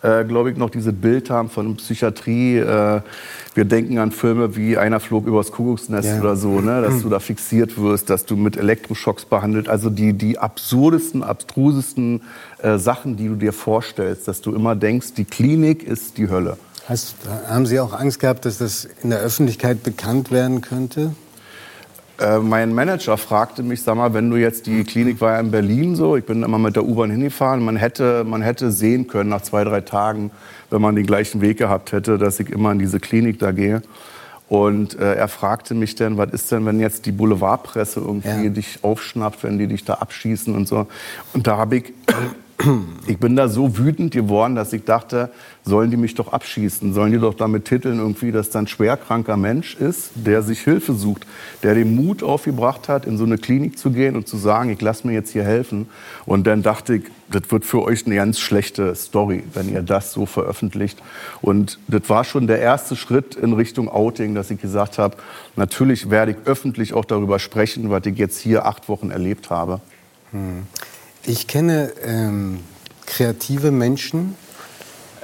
äh, 0.03 0.25
glaube 0.25 0.51
ich, 0.51 0.57
noch 0.57 0.69
dieses 0.69 0.93
Bild 0.93 1.29
haben 1.29 1.49
von 1.49 1.77
Psychiatrie. 1.77 2.57
Äh, 2.57 3.01
wir 3.55 3.65
denken 3.65 3.97
an 3.99 4.11
Filme 4.11 4.55
wie 4.55 4.77
Einer 4.77 4.99
flog 4.99 5.25
übers 5.25 5.51
Kuckucksnest 5.51 6.09
ja. 6.09 6.19
oder 6.19 6.35
so, 6.35 6.59
ne? 6.59 6.81
dass 6.81 7.01
du 7.01 7.09
da 7.09 7.19
fixiert 7.19 7.79
wirst, 7.79 8.09
dass 8.09 8.25
du 8.25 8.35
mit 8.35 8.57
Elektroschocks 8.57 9.25
behandelt. 9.25 9.69
Also 9.69 9.89
die, 9.89 10.13
die 10.13 10.37
absurdesten, 10.39 11.23
abstrusesten 11.23 12.21
äh, 12.59 12.77
Sachen, 12.77 13.15
die 13.15 13.27
du 13.29 13.35
dir 13.35 13.53
vorstellst, 13.53 14.27
dass 14.27 14.41
du 14.41 14.53
immer 14.53 14.75
denkst, 14.75 15.13
die 15.13 15.25
Klinik 15.25 15.83
ist 15.83 16.17
die 16.17 16.29
Hölle. 16.29 16.57
Hast, 16.89 17.15
haben 17.47 17.65
Sie 17.65 17.79
auch 17.79 17.93
Angst 17.93 18.19
gehabt, 18.19 18.45
dass 18.45 18.57
das 18.57 18.87
in 19.03 19.09
der 19.09 19.19
Öffentlichkeit 19.19 19.83
bekannt 19.83 20.31
werden 20.31 20.59
könnte? 20.59 21.15
Äh, 22.23 22.39
mein 22.39 22.73
Manager 22.73 23.17
fragte 23.17 23.63
mich, 23.63 23.83
sag 23.83 23.95
mal, 23.95 24.13
wenn 24.13 24.29
du 24.29 24.37
jetzt, 24.37 24.65
die 24.65 24.83
Klinik 24.85 25.19
war 25.19 25.33
ja 25.33 25.39
in 25.39 25.51
Berlin 25.51 25.95
so, 25.95 26.15
ich 26.15 26.25
bin 26.25 26.41
immer 26.41 26.57
mit 26.57 26.77
der 26.77 26.85
U-Bahn 26.85 27.11
hingefahren, 27.11 27.63
man 27.63 27.75
hätte, 27.75 28.23
man 28.23 28.41
hätte 28.41 28.71
sehen 28.71 29.07
können 29.07 29.29
nach 29.29 29.41
zwei, 29.41 29.65
drei 29.65 29.81
Tagen, 29.81 30.31
wenn 30.69 30.81
man 30.81 30.95
den 30.95 31.05
gleichen 31.05 31.41
Weg 31.41 31.57
gehabt 31.57 31.91
hätte, 31.91 32.17
dass 32.17 32.39
ich 32.39 32.49
immer 32.49 32.71
in 32.71 32.79
diese 32.79 33.01
Klinik 33.01 33.39
da 33.39 33.51
gehe. 33.51 33.81
Und 34.47 34.97
äh, 34.99 35.15
er 35.15 35.27
fragte 35.27 35.73
mich 35.73 35.95
dann, 35.95 36.17
was 36.17 36.31
ist 36.31 36.51
denn, 36.51 36.65
wenn 36.65 36.79
jetzt 36.79 37.05
die 37.05 37.11
Boulevardpresse 37.11 37.99
irgendwie 37.99 38.45
ja. 38.45 38.49
dich 38.49 38.79
aufschnappt, 38.83 39.43
wenn 39.43 39.57
die 39.57 39.67
dich 39.67 39.83
da 39.83 39.95
abschießen 39.95 40.55
und 40.55 40.67
so. 40.67 40.87
Und 41.33 41.47
da 41.47 41.57
habe 41.57 41.77
ich 41.77 41.93
ich 43.07 43.17
bin 43.17 43.35
da 43.35 43.47
so 43.47 43.77
wütend 43.77 44.13
geworden, 44.13 44.55
dass 44.55 44.73
ich 44.73 44.83
dachte, 44.85 45.29
sollen 45.63 45.91
die 45.91 45.97
mich 45.97 46.15
doch 46.15 46.33
abschießen? 46.33 46.93
Sollen 46.93 47.11
die 47.11 47.19
doch 47.19 47.33
damit 47.33 47.65
titeln, 47.65 47.99
irgendwie, 47.99 48.31
dass 48.31 48.49
da 48.49 48.59
ein 48.59 48.67
schwerkranker 48.67 49.37
Mensch 49.37 49.75
ist, 49.75 50.11
der 50.15 50.41
sich 50.43 50.61
Hilfe 50.61 50.93
sucht, 50.93 51.25
der 51.63 51.75
den 51.75 51.95
Mut 51.95 52.23
aufgebracht 52.23 52.89
hat, 52.89 53.05
in 53.05 53.17
so 53.17 53.23
eine 53.23 53.37
Klinik 53.37 53.77
zu 53.77 53.91
gehen 53.91 54.15
und 54.15 54.27
zu 54.27 54.37
sagen, 54.37 54.69
ich 54.69 54.81
lasse 54.81 55.07
mir 55.07 55.13
jetzt 55.13 55.31
hier 55.31 55.43
helfen. 55.43 55.87
Und 56.25 56.47
dann 56.47 56.63
dachte 56.63 56.95
ich, 56.95 57.03
das 57.29 57.43
wird 57.49 57.65
für 57.65 57.81
euch 57.83 58.05
eine 58.05 58.15
ganz 58.15 58.39
schlechte 58.39 58.93
Story, 58.95 59.43
wenn 59.53 59.71
ihr 59.71 59.81
das 59.81 60.13
so 60.13 60.25
veröffentlicht. 60.25 61.01
Und 61.41 61.79
das 61.87 62.09
war 62.09 62.23
schon 62.23 62.47
der 62.47 62.59
erste 62.59 62.95
Schritt 62.95 63.35
in 63.35 63.53
Richtung 63.53 63.89
Outing, 63.89 64.35
dass 64.35 64.51
ich 64.51 64.61
gesagt 64.61 64.97
habe, 64.97 65.17
natürlich 65.55 66.09
werde 66.09 66.31
ich 66.31 66.37
öffentlich 66.45 66.93
auch 66.93 67.05
darüber 67.05 67.39
sprechen, 67.39 67.89
was 67.89 68.05
ich 68.05 68.17
jetzt 68.17 68.39
hier 68.39 68.65
acht 68.65 68.89
Wochen 68.89 69.11
erlebt 69.11 69.49
habe. 69.49 69.81
Hm. 70.31 70.63
Ich 71.25 71.47
kenne 71.47 71.91
ähm, 72.05 72.59
kreative 73.05 73.71
Menschen, 73.71 74.35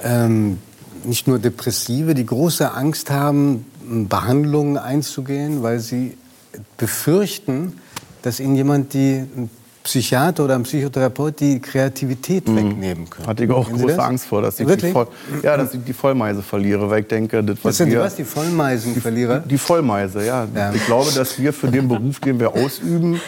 ähm, 0.02 0.58
nicht 1.04 1.26
nur 1.26 1.38
Depressive, 1.38 2.14
die 2.14 2.26
große 2.26 2.72
Angst 2.72 3.10
haben, 3.10 3.66
Behandlungen 4.08 4.76
einzugehen, 4.76 5.62
weil 5.62 5.80
sie 5.80 6.16
befürchten, 6.76 7.74
dass 8.22 8.40
ihnen 8.40 8.56
jemand 8.56 8.94
die 8.94 9.24
ein 9.36 9.50
Psychiater 9.82 10.44
oder 10.44 10.56
ein 10.56 10.62
Psychotherapeut 10.62 11.40
die 11.40 11.58
Kreativität 11.60 12.46
mhm. 12.48 12.56
wegnehmen 12.56 13.10
können. 13.10 13.26
Hatte 13.26 13.44
ich 13.44 13.50
auch 13.50 13.66
Kennen 13.66 13.80
große 13.80 14.02
Angst 14.02 14.26
vor, 14.26 14.42
dass 14.42 14.60
ich, 14.60 14.66
die, 14.66 14.92
Voll, 14.92 15.08
ja, 15.42 15.56
dass 15.56 15.74
ich 15.74 15.82
die 15.84 15.94
Vollmeise 15.94 16.42
verliere, 16.42 16.90
weil 16.90 17.00
ich 17.00 17.08
denke, 17.08 17.42
das 17.42 17.56
was, 17.58 17.64
was 17.64 17.76
sind 17.78 17.90
wir, 17.90 18.00
was, 18.00 18.14
die 18.14 18.24
Vollmeisenverlierer? 18.24 19.40
Die, 19.40 19.48
die 19.48 19.58
Vollmeise, 19.58 20.24
ja. 20.24 20.46
ja. 20.54 20.72
Ich 20.74 20.84
glaube, 20.84 21.10
dass 21.12 21.38
wir 21.38 21.52
für 21.52 21.68
den 21.68 21.88
Beruf, 21.88 22.20
den 22.20 22.38
wir 22.38 22.54
ausüben, 22.54 23.20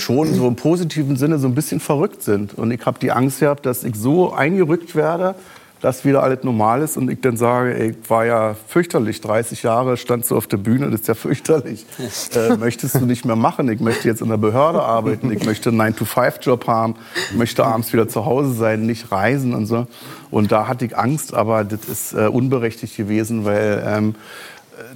schon 0.00 0.34
so 0.34 0.46
im 0.46 0.56
positiven 0.56 1.16
Sinne 1.16 1.38
so 1.38 1.48
ein 1.48 1.54
bisschen 1.54 1.80
verrückt 1.80 2.22
sind. 2.22 2.54
Und 2.54 2.70
ich 2.70 2.84
habe 2.84 2.98
die 2.98 3.12
Angst 3.12 3.40
gehabt, 3.40 3.66
dass 3.66 3.84
ich 3.84 3.94
so 3.96 4.32
eingerückt 4.32 4.94
werde, 4.94 5.34
dass 5.82 6.04
wieder 6.04 6.22
alles 6.22 6.44
normal 6.44 6.80
ist 6.80 6.96
und 6.96 7.10
ich 7.10 7.20
dann 7.20 7.36
sage, 7.36 7.76
ey, 7.76 7.94
war 8.06 8.24
ja 8.24 8.54
fürchterlich, 8.68 9.20
30 9.20 9.64
Jahre 9.64 9.96
stand 9.96 10.24
so 10.24 10.36
auf 10.36 10.46
der 10.46 10.56
Bühne, 10.56 10.88
das 10.90 11.00
ist 11.00 11.08
ja 11.08 11.14
fürchterlich. 11.14 11.84
Äh, 12.34 12.56
möchtest 12.56 12.94
du 12.94 13.04
nicht 13.04 13.24
mehr 13.24 13.36
machen? 13.36 13.68
Ich 13.68 13.80
möchte 13.80 14.06
jetzt 14.06 14.22
in 14.22 14.28
der 14.28 14.36
Behörde 14.36 14.82
arbeiten, 14.82 15.30
ich 15.32 15.44
möchte 15.44 15.70
einen 15.70 15.80
9-to-5-Job 15.80 16.66
haben, 16.66 16.94
ich 17.30 17.36
möchte 17.36 17.64
abends 17.64 17.92
wieder 17.92 18.08
zu 18.08 18.24
Hause 18.24 18.52
sein, 18.52 18.86
nicht 18.86 19.10
reisen 19.10 19.54
und 19.54 19.66
so. 19.66 19.86
Und 20.30 20.52
da 20.52 20.68
hatte 20.68 20.84
ich 20.84 20.96
Angst, 20.96 21.34
aber 21.34 21.64
das 21.64 21.88
ist 21.88 22.12
äh, 22.14 22.28
unberechtigt 22.28 22.96
gewesen, 22.96 23.44
weil 23.44 23.82
ähm, 23.84 24.14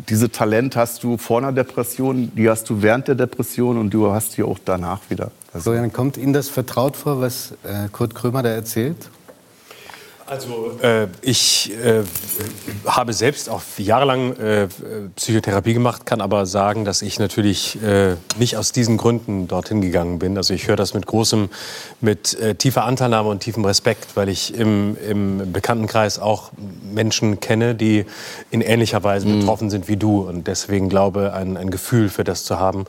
diese 0.08 0.30
Talent 0.30 0.76
hast 0.76 1.02
du 1.04 1.16
vor 1.16 1.38
einer 1.38 1.52
Depression, 1.52 2.32
die 2.34 2.48
hast 2.48 2.68
du 2.70 2.82
während 2.82 3.08
der 3.08 3.14
Depression 3.14 3.78
und 3.78 3.90
du 3.90 4.10
hast 4.12 4.36
die 4.36 4.42
auch 4.42 4.58
danach 4.64 5.00
wieder. 5.08 5.30
Dann 5.52 5.92
kommt 5.92 6.16
Ihnen 6.16 6.32
das 6.32 6.48
vertraut 6.48 6.96
vor, 6.96 7.20
was 7.20 7.52
äh, 7.64 7.88
Kurt 7.90 8.14
Krömer 8.14 8.42
da 8.42 8.50
erzählt? 8.50 9.10
Also 10.26 10.76
äh, 10.82 11.06
ich 11.22 11.72
äh, 11.72 12.02
habe 12.84 13.12
selbst 13.12 13.48
auch 13.48 13.62
jahrelang 13.78 14.32
äh, 14.36 14.66
Psychotherapie 15.14 15.72
gemacht, 15.72 16.04
kann 16.04 16.20
aber 16.20 16.46
sagen, 16.46 16.84
dass 16.84 17.00
ich 17.00 17.20
natürlich 17.20 17.80
äh, 17.80 18.16
nicht 18.36 18.56
aus 18.56 18.72
diesen 18.72 18.96
Gründen 18.96 19.46
dorthin 19.46 19.80
gegangen 19.80 20.18
bin. 20.18 20.36
Also 20.36 20.52
ich 20.52 20.66
höre 20.66 20.74
das 20.74 20.94
mit 20.94 21.06
großem, 21.06 21.48
mit 22.00 22.34
äh, 22.40 22.56
tiefer 22.56 22.84
Anteilnahme 22.84 23.28
und 23.28 23.38
tiefem 23.38 23.64
Respekt, 23.64 24.16
weil 24.16 24.28
ich 24.28 24.52
im, 24.54 24.96
im 25.08 25.52
Bekanntenkreis 25.52 26.18
auch 26.18 26.50
Menschen 26.92 27.38
kenne, 27.38 27.76
die 27.76 28.04
in 28.50 28.62
ähnlicher 28.62 29.04
Weise 29.04 29.28
mhm. 29.28 29.40
betroffen 29.40 29.70
sind 29.70 29.86
wie 29.86 29.96
du 29.96 30.28
und 30.28 30.48
deswegen 30.48 30.88
glaube, 30.88 31.34
ein, 31.34 31.56
ein 31.56 31.70
Gefühl 31.70 32.08
für 32.08 32.24
das 32.24 32.44
zu 32.44 32.58
haben, 32.58 32.86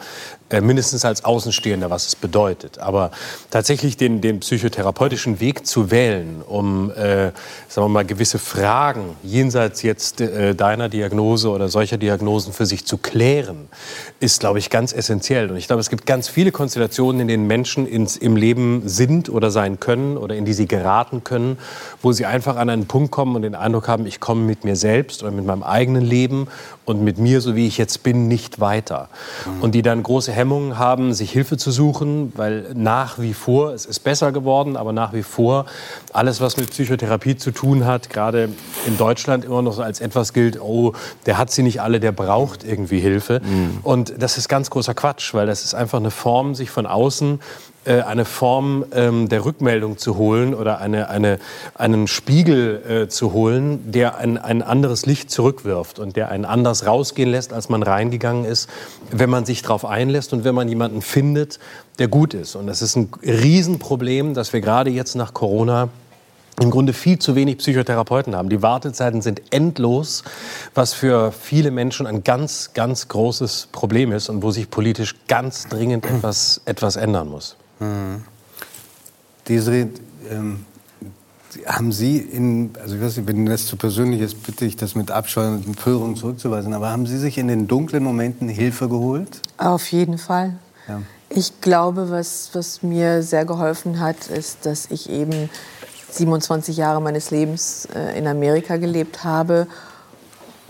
mindestens 0.61 1.03
als 1.03 1.25
Außenstehender, 1.25 1.89
was 1.89 2.07
es 2.07 2.15
bedeutet. 2.15 2.79
Aber 2.79 3.11
tatsächlich 3.51 3.97
den, 3.97 4.21
den 4.21 4.39
psychotherapeutischen 4.39 5.39
Weg 5.39 5.65
zu 5.67 5.91
wählen, 5.91 6.41
um 6.47 6.91
äh, 6.91 7.17
äh, 7.17 7.31
sagen 7.67 7.85
wir 7.85 7.89
mal, 7.89 8.05
gewisse 8.05 8.39
Fragen 8.39 9.15
jenseits 9.23 9.81
jetzt 9.81 10.21
äh, 10.21 10.55
deiner 10.55 10.89
Diagnose 10.89 11.49
oder 11.49 11.69
solcher 11.69 11.97
Diagnosen 11.97 12.53
für 12.53 12.65
sich 12.65 12.85
zu 12.85 12.97
klären, 12.97 13.67
ist, 14.19 14.39
glaube 14.39 14.59
ich, 14.59 14.69
ganz 14.69 14.93
essentiell. 14.93 15.49
Und 15.49 15.57
ich 15.57 15.67
glaube, 15.67 15.79
es 15.79 15.89
gibt 15.89 16.05
ganz 16.05 16.27
viele 16.27 16.51
Konstellationen, 16.51 17.21
in 17.21 17.27
denen 17.27 17.47
Menschen 17.47 17.87
ins, 17.87 18.17
im 18.17 18.35
Leben 18.35 18.83
sind 18.85 19.29
oder 19.29 19.51
sein 19.51 19.79
können 19.79 20.17
oder 20.17 20.35
in 20.35 20.45
die 20.45 20.53
sie 20.53 20.67
geraten 20.67 21.23
können, 21.23 21.57
wo 22.01 22.11
sie 22.11 22.25
einfach 22.25 22.55
an 22.55 22.69
einen 22.69 22.87
Punkt 22.87 23.11
kommen 23.11 23.35
und 23.35 23.41
den 23.41 23.55
Eindruck 23.55 23.87
haben, 23.87 24.05
ich 24.05 24.19
komme 24.19 24.41
mit 24.41 24.63
mir 24.63 24.75
selbst 24.75 25.23
oder 25.23 25.31
mit 25.31 25.45
meinem 25.45 25.63
eigenen 25.63 26.03
Leben 26.03 26.47
und 26.85 27.03
mit 27.03 27.17
mir, 27.17 27.41
so 27.41 27.55
wie 27.55 27.67
ich 27.67 27.77
jetzt 27.77 28.03
bin, 28.03 28.27
nicht 28.27 28.59
weiter. 28.59 29.09
Mhm. 29.45 29.63
Und 29.63 29.75
die 29.75 29.81
dann 29.81 30.03
große 30.03 30.31
Hemmungen 30.37 30.77
haben, 30.77 31.13
sich 31.13 31.31
Hilfe 31.31 31.57
zu 31.57 31.71
suchen, 31.71 32.31
weil 32.35 32.69
nach 32.75 33.19
wie 33.19 33.33
vor, 33.33 33.73
es 33.73 33.85
ist 33.85 33.99
besser 33.99 34.31
geworden, 34.31 34.77
aber 34.77 34.93
nach 34.93 35.11
wie 35.13 35.23
vor 35.23 35.65
alles, 36.13 36.39
was 36.39 36.55
mit 36.57 36.69
Psychotherapie 36.69 37.35
zu 37.35 37.51
tun 37.51 37.85
hat, 37.85 38.09
gerade 38.09 38.49
in 38.85 38.97
Deutschland 38.97 39.43
immer 39.43 39.61
noch 39.61 39.73
so 39.73 39.81
als 39.81 39.99
etwas 39.99 40.31
gilt, 40.33 40.61
oh, 40.61 40.93
der 41.25 41.37
hat 41.37 41.51
sie 41.51 41.63
nicht 41.63 41.81
alle, 41.81 41.99
der 41.99 42.11
braucht 42.11 42.63
irgendwie 42.63 42.99
Hilfe. 42.99 43.41
Mhm. 43.43 43.79
Und 43.83 44.13
das 44.19 44.37
ist 44.37 44.47
ganz 44.47 44.69
großer 44.69 44.93
Quatsch, 44.93 45.33
weil 45.33 45.47
das 45.47 45.65
ist 45.65 45.73
einfach 45.73 45.99
eine 45.99 46.11
Form, 46.11 46.55
sich 46.55 46.69
von 46.69 46.85
außen 46.85 47.39
äh, 47.87 48.01
eine 48.01 48.25
Form 48.25 48.85
ähm, 48.93 49.29
der 49.29 49.45
Rückmeldung 49.45 49.97
zu 49.97 50.17
holen 50.17 50.53
oder 50.53 50.79
eine, 50.79 51.09
eine, 51.09 51.39
einen 51.75 52.07
Spiegel 52.07 53.05
äh, 53.05 53.07
zu 53.07 53.33
holen, 53.33 53.91
der 53.91 54.17
ein, 54.17 54.37
ein 54.37 54.61
anderes 54.61 55.05
Licht 55.05 55.31
zurückwirft 55.31 55.97
und 55.97 56.15
der 56.15 56.29
einen 56.29 56.45
anders 56.45 56.85
rausgehen 56.85 57.29
lässt, 57.29 57.53
als 57.53 57.69
man 57.69 57.83
reingegangen 57.83 58.45
ist, 58.45 58.69
wenn 59.11 59.29
man 59.29 59.45
sich 59.45 59.61
darauf 59.61 59.85
einlässt 59.85 60.33
und 60.33 60.43
wenn 60.43 60.53
man 60.53 60.67
jemanden 60.67 61.01
findet, 61.01 61.59
der 61.99 62.07
gut 62.07 62.33
ist. 62.33 62.55
Und 62.55 62.67
das 62.67 62.81
ist 62.81 62.95
ein 62.97 63.09
Riesenproblem, 63.23 64.33
dass 64.33 64.51
wir 64.53 64.61
gerade 64.61 64.89
jetzt 64.89 65.15
nach 65.15 65.33
Corona 65.33 65.89
im 66.59 66.71
Grunde 66.71 66.93
viel 66.93 67.19
zu 67.19 67.35
wenig 67.35 67.59
Psychotherapeuten 67.59 68.35
haben. 68.35 68.49
Die 68.49 68.61
Wartezeiten 68.61 69.21
sind 69.21 69.41
endlos, 69.53 70.23
was 70.73 70.93
für 70.93 71.31
viele 71.31 71.71
Menschen 71.71 72.07
ein 72.07 72.23
ganz, 72.23 72.71
ganz 72.73 73.07
großes 73.07 73.69
Problem 73.71 74.11
ist 74.11 74.29
und 74.29 74.41
wo 74.41 74.51
sich 74.51 74.69
politisch 74.69 75.15
ganz 75.27 75.67
dringend 75.67 76.05
etwas, 76.05 76.61
etwas 76.65 76.95
ändern 76.95 77.29
muss. 77.29 77.55
Mhm. 77.79 78.23
Desiree, 79.47 79.87
ähm, 80.29 80.65
haben 81.65 81.91
Sie 81.91 82.17
in, 82.17 82.71
also 82.81 82.95
ich 82.95 83.01
weiß 83.01 83.17
nicht, 83.17 83.27
wenn 83.27 83.45
das 83.45 83.65
zu 83.65 83.77
persönlich 83.77 84.21
ist, 84.21 84.43
bitte 84.43 84.65
ich 84.65 84.75
das 84.75 84.95
mit 84.95 85.11
Abscheu 85.11 85.47
und 85.47 85.65
Empörung 85.65 86.15
zurückzuweisen, 86.15 86.73
aber 86.73 86.89
haben 86.89 87.07
Sie 87.07 87.17
sich 87.17 87.37
in 87.37 87.47
den 87.47 87.67
dunklen 87.67 88.03
Momenten 88.03 88.49
Hilfe 88.49 88.89
geholt? 88.89 89.41
Auf 89.57 89.91
jeden 89.91 90.17
Fall. 90.17 90.57
Ja. 90.87 91.01
Ich 91.29 91.61
glaube, 91.61 92.09
was, 92.09 92.49
was 92.53 92.83
mir 92.83 93.21
sehr 93.23 93.45
geholfen 93.45 93.99
hat, 93.99 94.27
ist, 94.27 94.65
dass 94.65 94.89
ich 94.91 95.09
eben 95.09 95.49
27 96.09 96.77
Jahre 96.77 97.01
meines 97.01 97.31
Lebens 97.31 97.87
äh, 97.93 98.17
in 98.17 98.27
Amerika 98.27 98.77
gelebt 98.77 99.23
habe, 99.23 99.67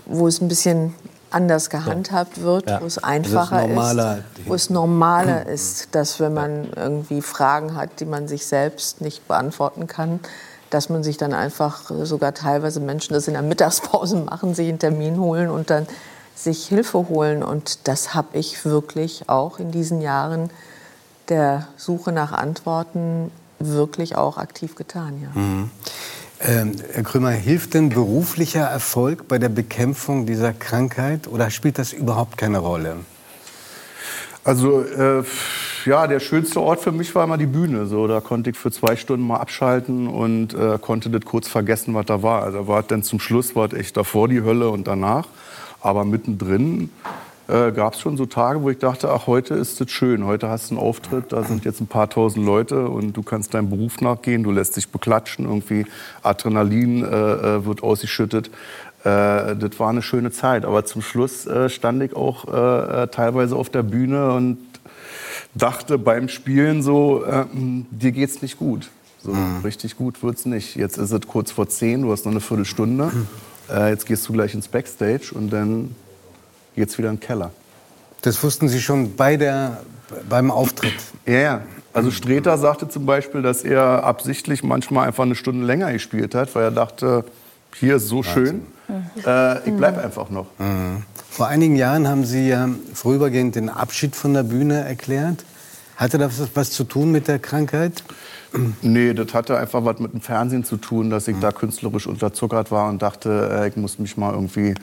wo 0.06 0.26
es 0.26 0.40
ein 0.40 0.48
bisschen 0.48 0.94
anders 1.30 1.70
gehandhabt 1.70 2.40
wird, 2.40 2.68
ja. 2.68 2.80
wo 2.80 2.86
es 2.86 2.98
einfacher 2.98 3.68
ist, 3.68 4.22
wo 4.46 4.54
es 4.54 4.70
normaler 4.70 5.46
ist, 5.46 5.94
dass 5.94 6.20
wenn 6.20 6.34
man 6.34 6.68
irgendwie 6.74 7.22
Fragen 7.22 7.76
hat, 7.76 8.00
die 8.00 8.04
man 8.04 8.28
sich 8.28 8.46
selbst 8.46 9.00
nicht 9.00 9.26
beantworten 9.28 9.86
kann, 9.86 10.20
dass 10.70 10.88
man 10.88 11.02
sich 11.02 11.16
dann 11.16 11.32
einfach 11.32 11.90
sogar 12.02 12.34
teilweise 12.34 12.80
Menschen 12.80 13.14
das 13.14 13.28
in 13.28 13.34
der 13.34 13.42
Mittagspause 13.42 14.16
machen, 14.24 14.54
sich 14.54 14.68
einen 14.68 14.78
Termin 14.78 15.18
holen 15.18 15.50
und 15.50 15.70
dann 15.70 15.86
sich 16.34 16.66
Hilfe 16.66 17.08
holen. 17.08 17.42
Und 17.42 17.88
das 17.88 18.14
habe 18.14 18.38
ich 18.38 18.64
wirklich 18.64 19.28
auch 19.28 19.58
in 19.58 19.70
diesen 19.70 20.00
Jahren 20.00 20.50
der 21.28 21.68
Suche 21.76 22.12
nach 22.12 22.32
Antworten 22.32 23.30
wirklich 23.58 24.16
auch 24.16 24.38
aktiv 24.38 24.76
getan. 24.76 25.20
Ja. 25.20 25.40
Mhm. 25.40 25.70
Ähm, 26.40 26.76
Herr 26.92 27.02
Krömer, 27.02 27.30
hilft 27.30 27.74
denn 27.74 27.88
beruflicher 27.88 28.62
Erfolg 28.62 29.26
bei 29.26 29.38
der 29.38 29.48
Bekämpfung 29.48 30.24
dieser 30.24 30.52
Krankheit 30.52 31.26
oder 31.26 31.50
spielt 31.50 31.78
das 31.78 31.92
überhaupt 31.92 32.38
keine 32.38 32.58
Rolle? 32.58 32.96
Also 34.44 34.82
äh, 34.82 35.24
ja, 35.84 36.06
der 36.06 36.20
schönste 36.20 36.60
Ort 36.60 36.80
für 36.80 36.92
mich 36.92 37.12
war 37.14 37.24
immer 37.24 37.38
die 37.38 37.46
Bühne. 37.46 37.86
So, 37.86 38.06
da 38.06 38.20
konnte 38.20 38.50
ich 38.50 38.56
für 38.56 38.70
zwei 38.70 38.94
Stunden 38.94 39.26
mal 39.26 39.38
abschalten 39.38 40.06
und 40.06 40.54
äh, 40.54 40.78
konnte 40.80 41.10
das 41.10 41.24
kurz 41.24 41.48
vergessen, 41.48 41.92
was 41.94 42.06
da 42.06 42.22
war. 42.22 42.44
Also 42.44 42.68
war 42.68 42.84
dann 42.84 43.02
zum 43.02 43.18
Schluss 43.18 43.56
war 43.56 43.72
echt 43.72 43.96
davor 43.96 44.28
die 44.28 44.42
Hölle 44.42 44.68
und 44.70 44.86
danach. 44.86 45.26
Aber 45.80 46.04
mittendrin 46.04 46.90
äh, 47.48 47.72
gab 47.72 47.94
es 47.94 48.00
schon 48.00 48.16
so 48.16 48.26
Tage, 48.26 48.62
wo 48.62 48.70
ich 48.70 48.78
dachte, 48.78 49.10
ach, 49.10 49.26
heute 49.26 49.54
ist 49.54 49.80
es 49.80 49.90
schön, 49.90 50.24
heute 50.24 50.48
hast 50.48 50.70
du 50.70 50.74
einen 50.74 50.84
Auftritt, 50.84 51.32
da 51.32 51.42
sind 51.42 51.64
jetzt 51.64 51.80
ein 51.80 51.86
paar 51.86 52.10
tausend 52.10 52.44
Leute 52.44 52.88
und 52.88 53.16
du 53.16 53.22
kannst 53.22 53.54
deinem 53.54 53.70
Beruf 53.70 54.00
nachgehen, 54.00 54.42
du 54.42 54.50
lässt 54.50 54.76
dich 54.76 54.88
beklatschen, 54.90 55.46
irgendwie 55.46 55.86
Adrenalin 56.22 57.04
äh, 57.04 57.06
äh 57.06 57.64
wird 57.64 57.82
ausgeschüttet. 57.82 58.50
Äh, 59.04 59.56
das 59.56 59.78
war 59.78 59.88
eine 59.88 60.02
schöne 60.02 60.30
Zeit, 60.30 60.64
aber 60.64 60.84
zum 60.84 61.02
Schluss 61.02 61.46
äh, 61.46 61.68
stand 61.70 62.02
ich 62.02 62.14
auch 62.14 62.44
äh, 62.48 63.06
teilweise 63.08 63.56
auf 63.56 63.70
der 63.70 63.82
Bühne 63.82 64.32
und 64.32 64.58
dachte 65.54 65.98
beim 65.98 66.28
Spielen 66.28 66.82
so, 66.82 67.24
dir 67.90 68.12
geht's 68.12 68.42
nicht 68.42 68.58
gut. 68.58 68.90
So 69.20 69.32
mhm. 69.32 69.60
richtig 69.64 69.96
gut 69.96 70.22
wird's 70.22 70.44
nicht. 70.44 70.76
Jetzt 70.76 70.98
ist 70.98 71.10
es 71.10 71.26
kurz 71.26 71.50
vor 71.50 71.68
zehn, 71.68 72.02
du 72.02 72.12
hast 72.12 72.26
noch 72.26 72.32
eine 72.32 72.40
Viertelstunde. 72.40 73.06
Mhm. 73.06 73.26
jetzt 73.88 74.06
gehst 74.06 74.28
du 74.28 74.34
gleich 74.34 74.54
ins 74.54 74.68
Backstage 74.68 75.32
und 75.34 75.50
dann 75.50 75.96
jetzt 76.78 76.98
wieder 76.98 77.10
im 77.10 77.20
Keller. 77.20 77.50
Das 78.22 78.42
wussten 78.42 78.68
Sie 78.68 78.80
schon 78.80 79.16
bei 79.16 79.36
der, 79.36 79.78
beim 80.28 80.50
Auftritt? 80.50 80.94
Ja, 81.26 81.34
ja. 81.34 81.60
Also 81.92 82.10
Streter 82.10 82.58
sagte 82.58 82.88
zum 82.88 83.06
Beispiel, 83.06 83.42
dass 83.42 83.64
er 83.64 84.04
absichtlich 84.04 84.62
manchmal 84.62 85.08
einfach 85.08 85.24
eine 85.24 85.34
Stunde 85.34 85.66
länger 85.66 85.92
gespielt 85.92 86.34
hat, 86.34 86.54
weil 86.54 86.64
er 86.64 86.70
dachte, 86.70 87.24
hier 87.74 87.96
ist 87.96 88.08
so 88.08 88.22
schön, 88.22 88.62
äh, 89.26 89.68
ich 89.68 89.74
bleibe 89.74 90.02
einfach 90.02 90.30
noch. 90.30 90.46
Mhm. 90.58 91.04
Vor 91.30 91.48
einigen 91.48 91.76
Jahren 91.76 92.08
haben 92.08 92.24
Sie 92.24 92.48
ja 92.48 92.68
vorübergehend 92.94 93.54
den 93.54 93.68
Abschied 93.68 94.16
von 94.16 94.34
der 94.34 94.42
Bühne 94.42 94.84
erklärt. 94.84 95.44
Hatte 95.96 96.18
das 96.18 96.40
was 96.54 96.70
zu 96.70 96.84
tun 96.84 97.10
mit 97.10 97.28
der 97.28 97.38
Krankheit? 97.38 98.02
Nee, 98.82 99.14
das 99.14 99.34
hatte 99.34 99.58
einfach 99.58 99.84
was 99.84 99.98
mit 99.98 100.12
dem 100.12 100.20
Fernsehen 100.20 100.64
zu 100.64 100.76
tun, 100.76 101.10
dass 101.10 101.28
ich 101.28 101.36
mhm. 101.36 101.40
da 101.40 101.52
künstlerisch 101.52 102.06
unterzuckert 102.06 102.70
war 102.70 102.88
und 102.88 103.02
dachte, 103.02 103.50
äh, 103.52 103.68
ich 103.68 103.76
muss 103.76 103.98
mich 103.98 104.16
mal 104.16 104.32
irgendwie, 104.32 104.74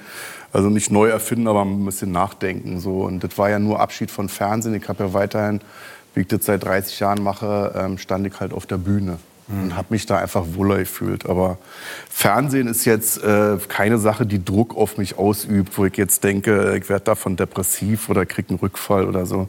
also 0.54 0.70
nicht 0.70 0.92
neu 0.92 1.10
erfinden, 1.10 1.48
aber 1.48 1.64
ein 1.64 1.86
bisschen 1.86 2.12
nachdenken. 2.12 2.80
So. 2.80 3.02
Und 3.02 3.24
das 3.24 3.38
war 3.38 3.50
ja 3.50 3.60
nur 3.60 3.80
Abschied 3.80 4.12
von 4.12 4.30
Fernsehen. 4.30 4.76
Ich 4.76 4.88
habe 4.88 5.06
ja 5.06 5.14
weiterhin, 5.14 5.62
wie 6.14 6.22
ich 6.22 6.28
das 6.28 6.46
seit 6.46 6.64
30 6.64 7.00
Jahren 7.00 7.24
mache, 7.24 7.74
ähm, 7.76 7.98
stand 7.98 8.28
ich 8.28 8.40
halt 8.40 8.54
auf 8.54 8.66
der 8.66 8.78
Bühne 8.78 9.18
und 9.48 9.76
habe 9.76 9.88
mich 9.92 10.08
da 10.08 10.18
einfach 10.18 10.44
wohler 10.54 10.80
gefühlt. 10.80 11.28
Aber 11.28 11.58
Fernsehen 12.10 12.68
ist 12.68 12.86
jetzt 12.86 13.24
äh, 13.24 13.58
keine 13.68 14.00
Sache, 14.00 14.26
die 14.26 14.44
Druck 14.44 14.76
auf 14.76 14.98
mich 14.98 15.20
ausübt, 15.20 15.78
wo 15.78 15.86
ich 15.86 15.98
jetzt 15.98 16.24
denke, 16.24 16.76
ich 16.76 16.90
werde 16.90 17.06
davon 17.06 17.36
depressiv 17.36 18.10
oder 18.10 18.26
kriege 18.26 18.50
einen 18.50 18.60
Rückfall 18.60 19.06
oder 19.06 19.28
so. 19.28 19.48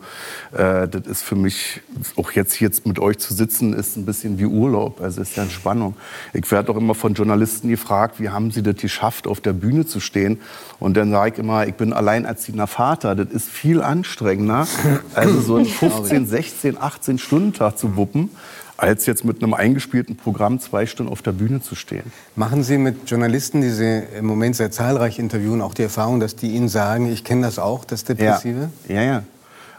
Äh, 0.52 0.86
das 0.88 1.06
ist 1.06 1.22
für 1.22 1.36
mich, 1.36 1.80
auch 2.16 2.32
jetzt 2.32 2.52
hier 2.52 2.70
mit 2.84 2.98
euch 2.98 3.18
zu 3.18 3.32
sitzen, 3.32 3.72
ist 3.72 3.96
ein 3.96 4.04
bisschen 4.04 4.38
wie 4.38 4.44
Urlaub. 4.44 5.00
Also 5.00 5.22
ist 5.22 5.36
ja 5.36 5.44
Entspannung. 5.44 5.96
Ich 6.34 6.50
werde 6.50 6.72
auch 6.72 6.76
immer 6.76 6.94
von 6.94 7.14
Journalisten 7.14 7.70
gefragt, 7.70 8.20
wie 8.20 8.28
haben 8.28 8.50
sie 8.50 8.62
das 8.62 8.76
geschafft, 8.76 9.26
auf 9.26 9.40
der 9.40 9.54
Bühne 9.54 9.86
zu 9.86 10.00
stehen? 10.00 10.40
Und 10.78 10.98
dann 10.98 11.10
sage 11.10 11.32
ich 11.32 11.38
immer, 11.38 11.66
ich 11.66 11.74
bin 11.74 11.94
alleinerziehender 11.94 12.66
Vater. 12.66 13.14
Das 13.14 13.28
ist 13.30 13.48
viel 13.48 13.80
anstrengender, 13.80 14.68
also 15.14 15.40
so 15.40 15.56
einen 15.56 15.64
15, 15.64 16.26
16, 16.26 16.76
18 16.78 17.18
Stunden 17.18 17.52
Tag 17.54 17.78
zu 17.78 17.96
wuppen 17.96 18.30
als 18.76 19.06
jetzt 19.06 19.24
mit 19.24 19.42
einem 19.42 19.54
eingespielten 19.54 20.16
Programm 20.16 20.60
zwei 20.60 20.86
Stunden 20.86 21.10
auf 21.10 21.22
der 21.22 21.32
Bühne 21.32 21.62
zu 21.62 21.74
stehen. 21.74 22.12
Machen 22.34 22.62
Sie 22.62 22.78
mit 22.78 23.08
Journalisten, 23.10 23.60
die 23.60 23.70
Sie 23.70 24.02
im 24.18 24.26
Moment 24.26 24.56
sehr 24.56 24.70
zahlreich 24.70 25.18
interviewen, 25.18 25.62
auch 25.62 25.74
die 25.74 25.82
Erfahrung, 25.82 26.20
dass 26.20 26.36
die 26.36 26.48
Ihnen 26.48 26.68
sagen, 26.68 27.10
ich 27.10 27.24
kenne 27.24 27.42
das 27.42 27.58
auch, 27.58 27.84
das 27.84 28.04
Depressive? 28.04 28.70
Ja, 28.88 28.94
ja. 28.94 29.02
ja. 29.02 29.22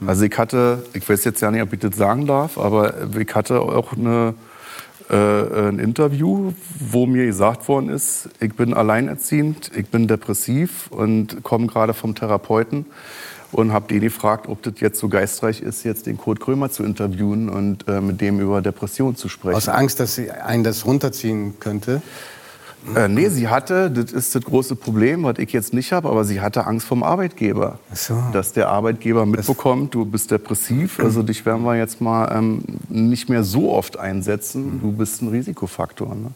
Also 0.06 0.26
ich 0.26 0.38
hatte, 0.38 0.84
ich 0.94 1.08
weiß 1.08 1.24
jetzt 1.24 1.42
ja 1.42 1.50
nicht, 1.50 1.62
ob 1.62 1.74
ich 1.74 1.80
das 1.80 1.96
sagen 1.96 2.28
darf, 2.28 2.58
aber 2.58 2.94
ich 3.18 3.34
hatte 3.34 3.62
auch 3.62 3.94
eine, 3.94 4.36
äh, 5.10 5.70
ein 5.70 5.80
Interview, 5.80 6.54
wo 6.80 7.08
mir 7.08 7.26
gesagt 7.26 7.68
worden 7.68 7.90
ist, 7.90 8.30
ich 8.40 8.54
bin 8.54 8.74
alleinerziehend, 8.74 9.72
ich 9.76 9.88
bin 9.88 10.08
depressiv 10.08 10.88
und 10.92 11.42
komme 11.44 11.68
gerade 11.68 11.96
vom 11.96 12.14
Therapeuten 12.14 12.86
und 13.58 13.74
habe 13.74 13.88
den 13.88 14.02
gefragt, 14.02 14.48
ob 14.48 14.62
das 14.62 14.76
jetzt 14.78 15.00
so 15.00 15.10
geistreich 15.10 15.62
ist, 15.62 15.84
jetzt 15.84 16.06
den 16.06 16.18
Kurt 16.18 16.40
Krömer 16.40 16.70
zu 16.70 16.84
interviewen 16.84 17.50
und 17.50 17.88
äh, 17.88 18.02
mit 18.02 18.22
dem 18.22 18.40
über 18.40 18.62
Depression 18.62 19.16
zu 19.16 19.30
sprechen. 19.30 19.56
Aus 19.56 19.68
Angst, 19.68 20.00
dass 20.00 20.14
sie 20.14 20.30
einen 20.30 20.64
das 20.64 20.86
runterziehen 20.86 21.60
könnte? 21.60 22.04
Äh, 22.96 23.08
nee, 23.08 23.30
sie 23.30 23.48
hatte, 23.48 23.90
das 23.90 24.12
ist 24.12 24.36
das 24.36 24.44
große 24.44 24.76
Problem, 24.76 25.24
was 25.24 25.40
ich 25.40 25.54
jetzt 25.54 25.74
nicht 25.74 25.92
habe, 25.92 26.08
aber 26.08 26.24
sie 26.24 26.40
hatte 26.40 26.68
Angst 26.68 26.86
vom 26.86 27.02
Arbeitgeber. 27.02 27.80
So. 27.92 28.16
Dass 28.32 28.54
der 28.54 28.70
Arbeitgeber 28.70 29.26
mitbekommt, 29.26 29.96
du 29.96 30.06
bist 30.06 30.30
depressiv, 30.30 31.00
also 31.00 31.24
dich 31.24 31.44
werden 31.44 31.64
wir 31.64 31.76
jetzt 31.76 32.00
mal 32.00 32.32
ähm, 32.32 32.62
nicht 32.90 33.28
mehr 33.28 33.44
so 33.44 33.74
oft 33.74 33.98
einsetzen, 33.98 34.80
du 34.84 34.92
bist 34.92 35.24
ein 35.24 35.30
Risikofaktor. 35.30 36.14
Ne? 36.14 36.32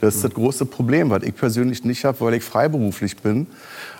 Das 0.00 0.14
ist 0.16 0.24
das 0.24 0.32
große 0.34 0.66
Problem, 0.66 1.10
was 1.10 1.22
ich 1.24 1.34
persönlich 1.34 1.84
nicht 1.84 2.04
habe, 2.04 2.20
weil 2.20 2.34
ich 2.34 2.44
freiberuflich 2.44 3.16
bin. 3.16 3.46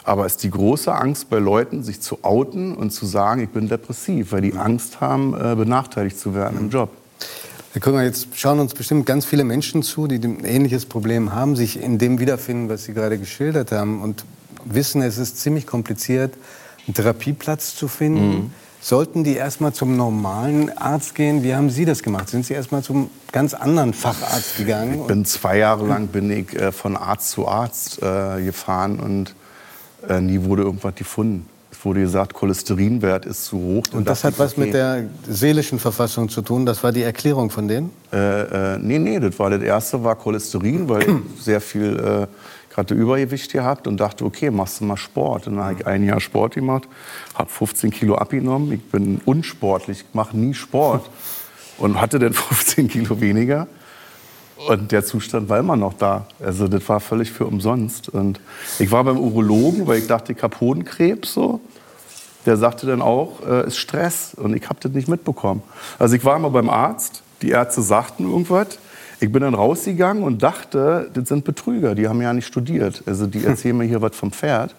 Aber 0.04 0.24
es 0.24 0.32
ist 0.32 0.42
die 0.44 0.50
große 0.50 0.92
Angst 0.94 1.28
bei 1.30 1.38
Leuten, 1.38 1.82
sich 1.82 2.00
zu 2.00 2.22
outen 2.22 2.74
und 2.74 2.90
zu 2.90 3.06
sagen, 3.06 3.42
ich 3.42 3.48
bin 3.50 3.68
depressiv, 3.68 4.32
weil 4.32 4.42
die 4.42 4.54
Angst 4.54 5.00
haben, 5.00 5.34
äh, 5.34 5.54
benachteiligt 5.54 6.18
zu 6.18 6.34
werden 6.34 6.58
im 6.58 6.70
Job. 6.70 6.90
Herr 7.72 7.80
Krüger, 7.80 8.02
jetzt 8.02 8.28
schauen 8.34 8.60
uns 8.60 8.72
bestimmt 8.72 9.04
ganz 9.04 9.26
viele 9.26 9.44
Menschen 9.44 9.82
zu, 9.82 10.06
die 10.06 10.16
ein 10.16 10.44
ähnliches 10.44 10.86
Problem 10.86 11.34
haben, 11.34 11.56
sich 11.56 11.82
in 11.82 11.98
dem 11.98 12.18
wiederfinden, 12.18 12.68
was 12.68 12.84
Sie 12.84 12.94
gerade 12.94 13.18
geschildert 13.18 13.72
haben 13.72 14.00
und 14.00 14.24
wissen, 14.64 15.02
es 15.02 15.18
ist 15.18 15.38
ziemlich 15.38 15.66
kompliziert, 15.66 16.34
einen 16.86 16.94
Therapieplatz 16.94 17.74
zu 17.74 17.88
finden. 17.88 18.30
Mhm. 18.30 18.50
Sollten 18.80 19.24
die 19.24 19.34
erstmal 19.34 19.72
zum 19.72 19.96
normalen 19.96 20.76
Arzt 20.76 21.14
gehen? 21.14 21.42
Wie 21.42 21.54
haben 21.54 21.68
Sie 21.68 21.84
das 21.84 22.02
gemacht? 22.02 22.28
Sind 22.28 22.46
Sie 22.46 22.54
erstmal 22.54 22.82
zum 22.82 23.10
ganz 23.32 23.54
anderen 23.54 23.92
Facharzt 23.92 24.56
gegangen? 24.56 25.00
Ich 25.00 25.06
bin 25.06 25.24
zwei 25.24 25.58
Jahre 25.58 25.86
lang 25.86 26.06
bin 26.08 26.30
ich 26.30 26.54
äh, 26.54 26.70
von 26.70 26.96
Arzt 26.96 27.30
zu 27.30 27.48
Arzt 27.48 28.00
äh, 28.02 28.42
gefahren 28.42 29.00
und 29.00 29.34
äh, 30.08 30.20
nie 30.20 30.42
wurde 30.44 30.62
irgendwas 30.62 30.94
gefunden. 30.94 31.46
Es 31.72 31.84
wurde 31.84 32.00
gesagt, 32.00 32.34
Cholesterinwert 32.34 33.26
ist 33.26 33.44
zu 33.44 33.58
hoch. 33.58 33.82
Und 33.92 34.08
das 34.08 34.24
hat 34.24 34.38
was 34.38 34.56
mit 34.56 34.74
der 34.74 35.04
seelischen 35.28 35.78
Verfassung 35.78 36.28
zu 36.28 36.42
tun? 36.42 36.66
Das 36.66 36.82
war 36.82 36.92
die 36.92 37.02
Erklärung 37.02 37.50
von 37.50 37.68
denen? 37.68 37.90
Äh, 38.12 38.74
äh, 38.74 38.78
nee, 38.78 38.98
nee, 38.98 39.20
das 39.20 39.38
war 39.38 39.50
das 39.50 39.62
erste 39.62 40.02
war 40.02 40.16
Cholesterin, 40.16 40.88
weil 40.88 41.20
sehr 41.40 41.60
viel 41.60 42.26
gerade 42.78 42.94
Übergewicht 42.94 43.50
gehabt 43.50 43.88
und 43.88 43.96
dachte, 43.96 44.24
okay, 44.24 44.52
machst 44.52 44.80
du 44.80 44.84
mal 44.84 44.96
Sport. 44.96 45.48
Und 45.48 45.56
dann 45.56 45.64
habe 45.64 45.74
ich 45.80 45.86
ein 45.86 46.04
Jahr 46.04 46.20
Sport 46.20 46.54
gemacht, 46.54 46.86
habe 47.34 47.50
15 47.50 47.90
Kilo 47.90 48.14
abgenommen. 48.14 48.70
Ich 48.72 48.82
bin 48.84 49.20
unsportlich, 49.24 50.04
mache 50.12 50.36
nie 50.36 50.54
Sport 50.54 51.10
und 51.78 52.00
hatte 52.00 52.20
dann 52.20 52.32
15 52.32 52.86
Kilo 52.86 53.20
weniger. 53.20 53.66
Und 54.68 54.92
der 54.92 55.04
Zustand 55.04 55.48
war 55.48 55.58
immer 55.58 55.76
noch 55.76 55.94
da. 55.94 56.26
Also 56.40 56.68
das 56.68 56.88
war 56.88 57.00
völlig 57.00 57.32
für 57.32 57.46
umsonst. 57.46 58.08
Und 58.08 58.40
ich 58.78 58.92
war 58.92 59.02
beim 59.02 59.18
Urologen, 59.18 59.88
weil 59.88 59.98
ich 59.98 60.06
dachte, 60.06 60.32
ich 60.32 60.42
habe 60.42 60.58
Hodenkrebs. 60.60 61.34
So. 61.34 61.60
Der 62.46 62.56
sagte 62.56 62.86
dann 62.86 63.02
auch, 63.02 63.40
es 63.40 63.48
äh, 63.48 63.66
ist 63.66 63.78
Stress. 63.78 64.34
Und 64.34 64.54
ich 64.54 64.68
habe 64.68 64.78
das 64.80 64.92
nicht 64.92 65.08
mitbekommen. 65.08 65.62
Also 65.98 66.14
ich 66.14 66.24
war 66.24 66.36
immer 66.36 66.50
beim 66.50 66.70
Arzt. 66.70 67.22
Die 67.42 67.50
Ärzte 67.50 67.82
sagten 67.82 68.30
irgendwas. 68.30 68.78
Ich 69.20 69.32
bin 69.32 69.42
dann 69.42 69.54
rausgegangen 69.54 70.22
und 70.22 70.42
dachte, 70.42 71.10
das 71.12 71.28
sind 71.28 71.44
Betrüger. 71.44 71.94
Die 71.94 72.08
haben 72.08 72.22
ja 72.22 72.32
nicht 72.32 72.46
studiert. 72.46 73.02
Also 73.06 73.26
die 73.26 73.44
erzählen 73.46 73.76
mir 73.76 73.84
hier 73.84 74.02
was 74.02 74.14
vom 74.16 74.30
Pferd. 74.30 74.74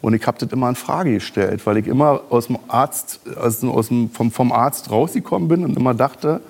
Und 0.00 0.14
ich 0.14 0.26
habe 0.26 0.38
das 0.38 0.50
immer 0.50 0.68
in 0.68 0.76
Frage 0.76 1.14
gestellt, 1.14 1.66
weil 1.66 1.76
ich 1.76 1.86
immer 1.86 2.22
aus 2.30 2.46
dem 2.46 2.58
Arzt, 2.68 3.20
aus, 3.36 3.62
aus 3.64 3.88
dem, 3.88 4.10
vom, 4.10 4.30
vom 4.30 4.52
Arzt 4.52 4.90
rausgekommen 4.90 5.48
bin 5.48 5.64
und 5.64 5.76
immer 5.76 5.92
dachte, 5.92 6.40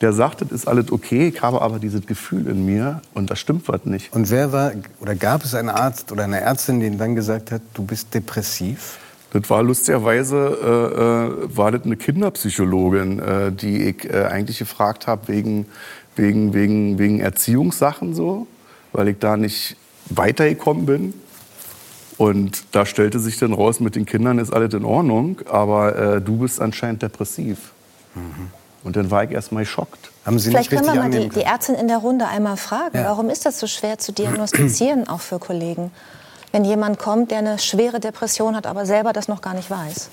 der 0.00 0.12
sagt, 0.12 0.42
es 0.42 0.52
ist 0.52 0.68
alles 0.68 0.92
okay, 0.92 1.28
ich 1.28 1.42
habe 1.42 1.62
aber 1.62 1.78
dieses 1.78 2.06
Gefühl 2.06 2.46
in 2.46 2.66
mir 2.66 3.00
und 3.14 3.30
das 3.30 3.38
stimmt 3.38 3.68
was 3.68 3.84
nicht. 3.84 4.12
Und 4.12 4.30
wer 4.30 4.52
war, 4.52 4.72
oder 5.00 5.14
gab 5.14 5.44
es 5.44 5.54
einen 5.54 5.70
Arzt 5.70 6.12
oder 6.12 6.24
eine 6.24 6.40
Ärztin, 6.40 6.80
die 6.80 6.96
dann 6.96 7.14
gesagt 7.14 7.50
hat, 7.50 7.62
du 7.74 7.84
bist 7.84 8.12
depressiv? 8.14 8.98
Das 9.32 9.50
war 9.50 9.62
lustigerweise 9.64 10.36
äh, 10.62 11.44
äh 11.44 11.56
war 11.56 11.72
das 11.72 11.84
eine 11.84 11.96
Kinderpsychologin, 11.96 13.18
äh, 13.18 13.50
die 13.50 13.82
ich 13.88 14.08
äh, 14.08 14.26
eigentlich 14.26 14.60
gefragt 14.60 15.08
habe 15.08 15.26
wegen, 15.26 15.66
wegen, 16.16 16.54
wegen, 16.54 16.98
wegen 16.98 17.20
Erziehungssachen 17.20 18.14
so, 18.14 18.46
weil 18.92 19.08
ich 19.08 19.18
da 19.18 19.36
nicht 19.36 19.76
weitergekommen 20.06 20.86
bin. 20.86 21.14
Und 22.16 22.64
da 22.72 22.86
stellte 22.86 23.18
sich 23.18 23.38
dann 23.38 23.52
raus, 23.52 23.80
mit 23.80 23.96
den 23.96 24.06
Kindern 24.06 24.38
ist 24.38 24.52
alles 24.52 24.72
in 24.74 24.84
Ordnung, 24.84 25.40
aber 25.50 25.96
äh, 25.96 26.20
du 26.20 26.38
bist 26.38 26.60
anscheinend 26.60 27.02
depressiv. 27.02 27.72
Mhm. 28.14 28.50
Und 28.84 28.96
dann 28.96 29.10
war 29.10 29.24
ich 29.24 29.30
erst 29.30 29.50
mal 29.50 29.60
geschockt. 29.60 30.12
Haben 30.24 30.38
Sie 30.38 30.50
Vielleicht 30.50 30.70
können 30.70 30.86
wir 30.86 30.94
mal 30.94 31.10
die, 31.10 31.28
die, 31.28 31.42
Ärztin 31.42 31.74
in 31.74 31.88
der 31.88 31.98
Runde 31.98 32.26
einmal 32.28 32.56
fragen, 32.56 32.98
ja. 32.98 33.04
warum 33.04 33.30
ist 33.30 33.46
das 33.46 33.58
so 33.58 33.66
schwer 33.66 33.98
zu 33.98 34.12
diagnostizieren, 34.12 35.08
auch 35.08 35.20
für 35.20 35.38
Kollegen? 35.38 35.90
Wenn 36.52 36.64
jemand 36.64 36.98
kommt, 36.98 37.30
der 37.30 37.38
eine 37.38 37.58
schwere 37.58 37.98
Depression 37.98 38.54
hat, 38.54 38.66
aber 38.66 38.86
selber 38.86 39.12
das 39.12 39.26
noch 39.26 39.40
gar 39.40 39.54
nicht 39.54 39.70
weiß. 39.70 40.10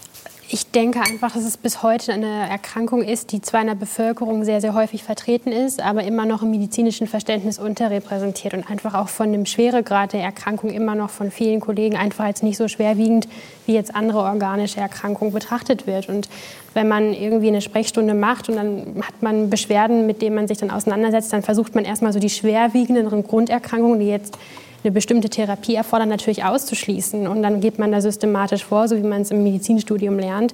Ich 0.54 0.70
denke 0.70 1.00
einfach, 1.00 1.32
dass 1.32 1.46
es 1.46 1.56
bis 1.56 1.82
heute 1.82 2.12
eine 2.12 2.50
Erkrankung 2.50 3.04
ist, 3.04 3.32
die 3.32 3.40
zwar 3.40 3.62
in 3.62 3.68
der 3.68 3.76
Bevölkerung 3.76 4.44
sehr, 4.44 4.60
sehr 4.60 4.74
häufig 4.74 5.02
vertreten 5.02 5.54
ist, 5.54 5.82
aber 5.82 6.04
immer 6.04 6.26
noch 6.26 6.42
im 6.42 6.52
medizinischen 6.52 7.08
Verständnis 7.08 7.58
unterrepräsentiert 7.58 8.54
und 8.54 8.70
einfach 8.70 8.94
auch 8.94 9.08
von 9.08 9.32
dem 9.32 9.46
Schweregrad 9.46 10.12
der 10.12 10.24
Erkrankung 10.24 10.70
immer 10.72 10.94
noch 10.94 11.10
von 11.10 11.32
vielen 11.32 11.62
Kollegen 11.62 11.96
einfach 11.96 12.26
als 12.26 12.44
nicht 12.44 12.58
so 12.58 12.68
schwerwiegend 12.68 13.30
wie 13.66 13.76
jetzt 13.76 13.96
andere 13.96 14.20
organische 14.20 14.82
Erkrankungen 14.82 15.34
betrachtet 15.34 15.88
wird. 15.88 16.10
Und 16.10 16.28
wenn 16.74 16.90
man 16.90 17.14
irgendwie 17.14 17.48
eine 17.48 17.62
Sprechstunde 17.62 18.14
macht 18.14 18.50
und 18.50 18.58
dann 18.58 19.04
hat 19.08 19.22
man 19.22 19.50
Beschwerden, 19.50 20.06
mit 20.06 20.22
denen 20.22 20.36
man 20.36 20.50
sich 20.50 20.58
dann 20.58 20.70
auseinandersetzt, 20.70 21.32
dann 21.32 21.44
versucht 21.44 21.76
man 21.76 21.86
erstmal 21.86 22.12
so 22.12 22.20
die 22.20 22.30
schwerwiegenderen 22.30 23.24
Grunderkrankungen, 23.24 24.02
die 24.02 24.08
jetzt 24.08 24.38
eine 24.84 24.92
bestimmte 24.92 25.30
Therapie 25.30 25.76
erfordern, 25.76 26.10
natürlich 26.10 26.44
auszuschließen. 26.44 27.28
Und 27.28 27.44
dann 27.44 27.62
geht 27.62 27.80
man 27.80 27.92
da 27.92 28.02
systematisch 28.02 28.66
vor, 28.66 28.88
so 28.88 28.98
wie 28.98 29.02
man 29.04 29.22
es 29.22 29.32
im 29.32 29.44
Medizinstudium 29.44 30.18
lernt. 30.18 30.54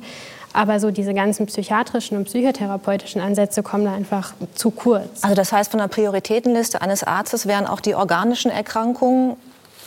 Aber 0.54 0.80
so 0.80 0.92
diese 0.92 1.14
ganzen 1.14 1.46
psychiatrischen 1.46 2.18
und 2.18 2.24
psychotherapeutischen 2.26 3.22
Ansätze 3.22 3.64
kommen 3.64 3.86
da 3.86 3.94
einfach 3.94 4.34
zu 4.56 4.72
kurz. 4.72 5.24
Also 5.24 5.36
das 5.36 5.52
heißt, 5.52 5.72
von 5.72 5.80
der 5.80 5.88
Prioritätenliste 5.88 6.82
eines 6.82 7.04
Arztes 7.04 7.46
wären 7.46 7.68
auch 7.68 7.80
die 7.80 7.96
organischen 7.96 8.50
Erkrankungen 8.50 9.36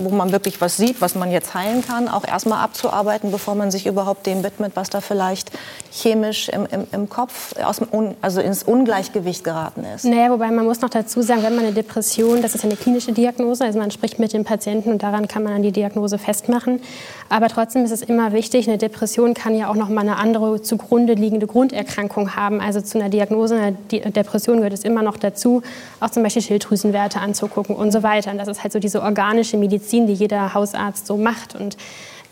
wo 0.00 0.10
man 0.10 0.32
wirklich 0.32 0.60
was 0.60 0.76
sieht, 0.76 1.00
was 1.00 1.14
man 1.14 1.30
jetzt 1.30 1.54
heilen 1.54 1.84
kann, 1.86 2.08
auch 2.08 2.26
erstmal 2.26 2.62
abzuarbeiten, 2.62 3.30
bevor 3.30 3.54
man 3.54 3.70
sich 3.70 3.86
überhaupt 3.86 4.26
dem 4.26 4.42
widmet, 4.42 4.72
was 4.74 4.90
da 4.90 5.00
vielleicht 5.00 5.50
chemisch 5.92 6.48
im, 6.48 6.66
im, 6.66 6.86
im 6.92 7.08
Kopf 7.08 7.54
aus 7.62 7.80
also 8.22 8.40
ins 8.40 8.62
Ungleichgewicht 8.62 9.44
geraten 9.44 9.84
ist. 9.94 10.04
Naja, 10.04 10.30
wobei 10.30 10.50
man 10.50 10.64
muss 10.64 10.80
noch 10.80 10.90
dazu 10.90 11.22
sagen, 11.22 11.42
wenn 11.42 11.54
man 11.54 11.64
eine 11.64 11.74
Depression, 11.74 12.42
das 12.42 12.54
ist 12.54 12.64
eine 12.64 12.76
klinische 12.76 13.12
Diagnose, 13.12 13.64
also 13.64 13.78
man 13.78 13.90
spricht 13.90 14.18
mit 14.18 14.32
dem 14.32 14.44
Patienten 14.44 14.90
und 14.92 15.02
daran 15.02 15.28
kann 15.28 15.42
man 15.42 15.52
dann 15.52 15.62
die 15.62 15.72
Diagnose 15.72 16.18
festmachen. 16.18 16.80
Aber 17.28 17.48
trotzdem 17.48 17.84
ist 17.84 17.90
es 17.90 18.02
immer 18.02 18.32
wichtig, 18.32 18.68
eine 18.68 18.78
Depression 18.78 19.34
kann 19.34 19.54
ja 19.54 19.68
auch 19.68 19.74
noch 19.74 19.88
mal 19.88 20.00
eine 20.00 20.16
andere 20.16 20.62
zugrunde 20.62 21.14
liegende 21.14 21.46
Grunderkrankung 21.46 22.34
haben. 22.34 22.60
Also 22.60 22.80
zu 22.80 22.98
einer 22.98 23.08
Diagnose 23.08 23.56
einer 23.56 23.72
Depression 24.10 24.58
gehört 24.58 24.72
es 24.72 24.84
immer 24.84 25.02
noch 25.02 25.16
dazu, 25.16 25.62
auch 26.00 26.10
zum 26.10 26.22
Beispiel 26.22 26.42
Schilddrüsenwerte 26.42 27.20
anzugucken 27.20 27.76
und 27.76 27.92
so 27.92 28.02
weiter. 28.02 28.30
Und 28.30 28.38
das 28.38 28.48
ist 28.48 28.62
halt 28.62 28.72
so 28.72 28.78
diese 28.78 29.02
organische 29.02 29.56
Medizin 29.56 29.89
Medizin, 29.90 30.06
die 30.06 30.14
jeder 30.14 30.54
Hausarzt 30.54 31.06
so 31.06 31.16
macht. 31.16 31.54
Und 31.54 31.76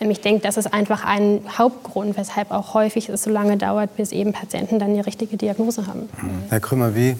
ich 0.00 0.20
denke, 0.20 0.42
das 0.42 0.56
ist 0.56 0.72
einfach 0.72 1.04
ein 1.04 1.40
Hauptgrund, 1.56 2.16
weshalb 2.16 2.50
auch 2.50 2.74
häufig 2.74 3.08
es 3.08 3.24
so 3.24 3.30
lange 3.30 3.56
dauert, 3.56 3.96
bis 3.96 4.12
eben 4.12 4.32
Patienten 4.32 4.78
dann 4.78 4.94
die 4.94 5.00
richtige 5.00 5.36
Diagnose 5.36 5.86
haben. 5.86 6.08
Herr 6.48 6.60
Krümmer, 6.60 6.94
wie, 6.94 7.16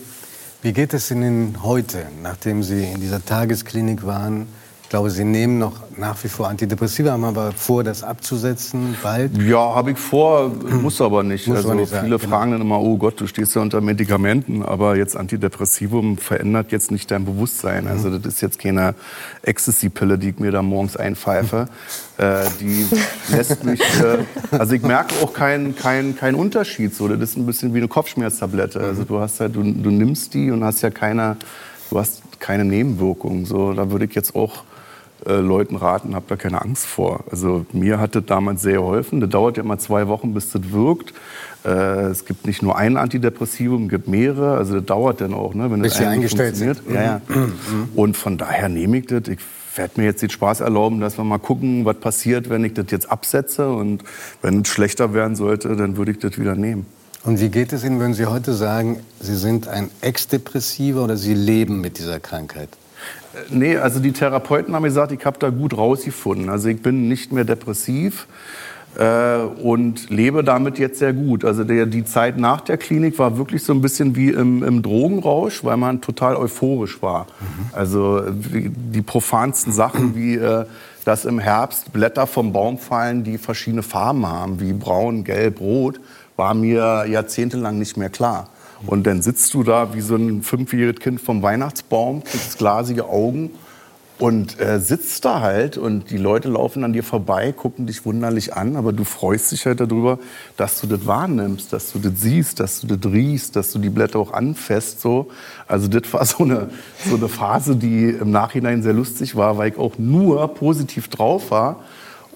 wie 0.62 0.72
geht 0.72 0.94
es 0.94 1.10
Ihnen 1.10 1.58
heute, 1.62 2.06
nachdem 2.22 2.62
Sie 2.62 2.84
in 2.84 3.00
dieser 3.00 3.24
Tagesklinik 3.24 4.06
waren? 4.06 4.46
Ich 4.88 4.90
glaube, 4.90 5.10
Sie 5.10 5.22
nehmen 5.22 5.58
noch 5.58 5.74
nach 5.98 6.24
wie 6.24 6.28
vor 6.28 6.48
Antidepressiva, 6.48 7.10
haben 7.10 7.24
aber 7.24 7.52
vor, 7.52 7.84
das 7.84 8.02
abzusetzen 8.02 8.96
bald? 9.02 9.36
Ja, 9.36 9.74
habe 9.74 9.90
ich 9.90 9.98
vor, 9.98 10.48
muss 10.48 11.02
aber 11.02 11.22
nicht. 11.22 11.46
Muss 11.46 11.58
also 11.58 11.74
nicht 11.74 11.90
viele 11.90 12.18
sagen, 12.18 12.30
fragen 12.30 12.52
genau. 12.52 12.64
dann 12.64 12.66
immer, 12.66 12.80
oh 12.80 12.96
Gott, 12.96 13.20
du 13.20 13.26
stehst 13.26 13.54
ja 13.54 13.60
unter 13.60 13.82
Medikamenten, 13.82 14.62
aber 14.62 14.96
jetzt 14.96 15.14
Antidepressivum 15.14 16.16
verändert 16.16 16.72
jetzt 16.72 16.90
nicht 16.90 17.10
dein 17.10 17.26
Bewusstsein. 17.26 17.84
Mhm. 17.84 17.90
Also 17.90 18.16
das 18.16 18.32
ist 18.32 18.40
jetzt 18.40 18.60
keine 18.60 18.94
Ecstasy-Pille, 19.42 20.16
die 20.16 20.30
ich 20.30 20.38
mir 20.38 20.52
da 20.52 20.62
morgens 20.62 20.96
einpfeife. 20.96 21.68
äh, 22.16 22.46
die 22.58 22.86
lässt 23.30 23.64
mich, 23.64 23.82
äh, 24.02 24.24
also 24.56 24.72
ich 24.72 24.80
merke 24.80 25.16
auch 25.22 25.34
keinen 25.34 25.76
kein, 25.76 26.16
kein 26.16 26.34
Unterschied. 26.34 26.94
So. 26.94 27.08
Das 27.08 27.20
ist 27.20 27.36
ein 27.36 27.44
bisschen 27.44 27.74
wie 27.74 27.78
eine 27.78 27.88
Kopfschmerztablette. 27.88 28.80
Also 28.80 29.04
du 29.04 29.20
hast 29.20 29.38
halt, 29.40 29.54
du, 29.54 29.62
du 29.62 29.90
nimmst 29.90 30.32
die 30.32 30.50
und 30.50 30.64
hast 30.64 30.80
ja 30.80 30.88
keine, 30.88 31.36
du 31.90 31.98
hast 31.98 32.22
keine 32.38 32.64
Nebenwirkungen. 32.64 33.44
So, 33.44 33.74
da 33.74 33.90
würde 33.90 34.06
ich 34.06 34.14
jetzt 34.14 34.34
auch 34.34 34.62
äh, 35.26 35.36
Leuten 35.36 35.76
raten, 35.76 36.14
habt 36.14 36.30
da 36.30 36.36
keine 36.36 36.62
Angst 36.62 36.86
vor. 36.86 37.24
Also 37.30 37.66
mir 37.72 37.98
hat 37.98 38.14
das 38.14 38.24
damals 38.26 38.62
sehr 38.62 38.78
geholfen. 38.78 39.20
Das 39.20 39.30
dauert 39.30 39.56
ja 39.56 39.62
immer 39.62 39.78
zwei 39.78 40.08
Wochen, 40.08 40.34
bis 40.34 40.50
das 40.50 40.72
wirkt. 40.72 41.12
Äh, 41.64 41.70
es 42.06 42.24
gibt 42.24 42.46
nicht 42.46 42.62
nur 42.62 42.76
ein 42.76 42.96
Antidepressivum, 42.96 43.84
es 43.84 43.90
gibt 43.90 44.08
mehrere. 44.08 44.56
Also 44.56 44.74
das 44.74 44.84
dauert 44.84 45.20
dann 45.20 45.34
auch, 45.34 45.54
ne, 45.54 45.70
wenn 45.70 45.82
das 45.82 46.00
eingestellt 46.00 46.56
funktioniert. 46.56 46.82
Ja, 46.88 47.02
ja. 47.02 47.20
Mhm. 47.28 47.88
Und 47.94 48.16
von 48.16 48.38
daher 48.38 48.68
nehme 48.68 48.98
ich 48.98 49.06
das. 49.06 49.28
Ich 49.28 49.38
werde 49.74 50.00
mir 50.00 50.06
jetzt 50.06 50.22
den 50.22 50.30
Spaß 50.30 50.60
erlauben, 50.60 51.00
dass 51.00 51.18
wir 51.18 51.24
mal 51.24 51.38
gucken, 51.38 51.84
was 51.84 51.96
passiert, 51.96 52.50
wenn 52.50 52.64
ich 52.64 52.74
das 52.74 52.86
jetzt 52.90 53.10
absetze. 53.10 53.70
Und 53.70 54.02
wenn 54.42 54.62
es 54.62 54.68
schlechter 54.68 55.14
werden 55.14 55.36
sollte, 55.36 55.74
dann 55.76 55.96
würde 55.96 56.12
ich 56.12 56.18
das 56.18 56.38
wieder 56.38 56.54
nehmen. 56.54 56.86
Und 57.24 57.40
wie 57.40 57.48
geht 57.48 57.72
es 57.72 57.84
Ihnen, 57.84 58.00
wenn 58.00 58.14
Sie 58.14 58.26
heute 58.26 58.54
sagen, 58.54 59.00
Sie 59.20 59.36
sind 59.36 59.68
ein 59.68 59.90
Ex-Depressiver 60.00 61.02
oder 61.04 61.16
Sie 61.16 61.34
leben 61.34 61.80
mit 61.80 61.98
dieser 61.98 62.20
Krankheit? 62.20 62.68
Nee, 63.50 63.76
also 63.76 64.00
die 64.00 64.12
Therapeuten 64.12 64.74
haben 64.74 64.82
gesagt, 64.82 65.12
ich 65.12 65.24
habe 65.24 65.38
da 65.38 65.50
gut 65.50 65.76
rausgefunden. 65.76 66.48
Also 66.48 66.68
ich 66.68 66.82
bin 66.82 67.08
nicht 67.08 67.32
mehr 67.32 67.44
depressiv 67.44 68.26
äh, 68.96 69.36
und 69.36 70.10
lebe 70.10 70.42
damit 70.42 70.78
jetzt 70.78 70.98
sehr 70.98 71.12
gut. 71.12 71.44
Also 71.44 71.64
der, 71.64 71.86
die 71.86 72.04
Zeit 72.04 72.38
nach 72.38 72.62
der 72.62 72.78
Klinik 72.78 73.18
war 73.18 73.38
wirklich 73.38 73.62
so 73.62 73.72
ein 73.72 73.80
bisschen 73.80 74.16
wie 74.16 74.30
im, 74.30 74.62
im 74.62 74.82
Drogenrausch, 74.82 75.62
weil 75.62 75.76
man 75.76 76.00
total 76.00 76.36
euphorisch 76.36 77.02
war. 77.02 77.24
Mhm. 77.24 77.70
Also 77.72 78.22
die 78.30 79.02
profansten 79.02 79.72
Sachen 79.72 80.14
wie... 80.14 80.36
Äh, 80.36 80.64
dass 81.08 81.24
im 81.24 81.38
Herbst 81.38 81.90
Blätter 81.94 82.26
vom 82.26 82.52
Baum 82.52 82.76
fallen, 82.76 83.24
die 83.24 83.38
verschiedene 83.38 83.82
Farben 83.82 84.26
haben, 84.26 84.60
wie 84.60 84.74
braun, 84.74 85.24
gelb, 85.24 85.58
rot, 85.58 85.98
war 86.36 86.52
mir 86.52 87.06
jahrzehntelang 87.08 87.78
nicht 87.78 87.96
mehr 87.96 88.10
klar. 88.10 88.48
Und 88.86 89.06
dann 89.06 89.22
sitzt 89.22 89.54
du 89.54 89.62
da 89.62 89.94
wie 89.94 90.00
so 90.00 90.16
ein 90.16 90.42
fünfjähriges 90.42 91.00
Kind 91.00 91.20
vom 91.20 91.42
Weihnachtsbaum, 91.42 92.22
kriegst 92.22 92.58
glasige 92.58 93.06
Augen 93.06 93.50
und 94.18 94.60
äh, 94.60 94.80
sitzt 94.80 95.24
da 95.24 95.40
halt 95.40 95.78
und 95.78 96.10
die 96.10 96.16
Leute 96.16 96.48
laufen 96.48 96.82
an 96.82 96.92
dir 96.92 97.04
vorbei, 97.04 97.52
gucken 97.52 97.86
dich 97.86 98.04
wunderlich 98.04 98.54
an, 98.54 98.74
aber 98.76 98.92
du 98.92 99.04
freust 99.04 99.52
dich 99.52 99.64
halt 99.64 99.80
darüber, 99.80 100.18
dass 100.56 100.80
du 100.80 100.88
das 100.88 101.06
wahrnimmst, 101.06 101.72
dass 101.72 101.92
du 101.92 102.00
das 102.00 102.12
siehst, 102.16 102.58
dass 102.58 102.80
du 102.80 102.88
das 102.88 103.12
riechst, 103.12 103.54
dass 103.54 103.72
du 103.72 103.78
die 103.78 103.90
Blätter 103.90 104.18
auch 104.18 104.32
anfasst. 104.32 105.00
So. 105.00 105.28
Also 105.68 105.86
das 105.86 106.12
war 106.12 106.24
so 106.24 106.42
eine, 106.44 106.68
so 107.08 107.16
eine 107.16 107.28
Phase, 107.28 107.76
die 107.76 108.10
im 108.10 108.32
Nachhinein 108.32 108.82
sehr 108.82 108.92
lustig 108.92 109.36
war, 109.36 109.56
weil 109.56 109.70
ich 109.70 109.78
auch 109.78 109.98
nur 109.98 110.48
positiv 110.48 111.08
drauf 111.08 111.50
war 111.50 111.84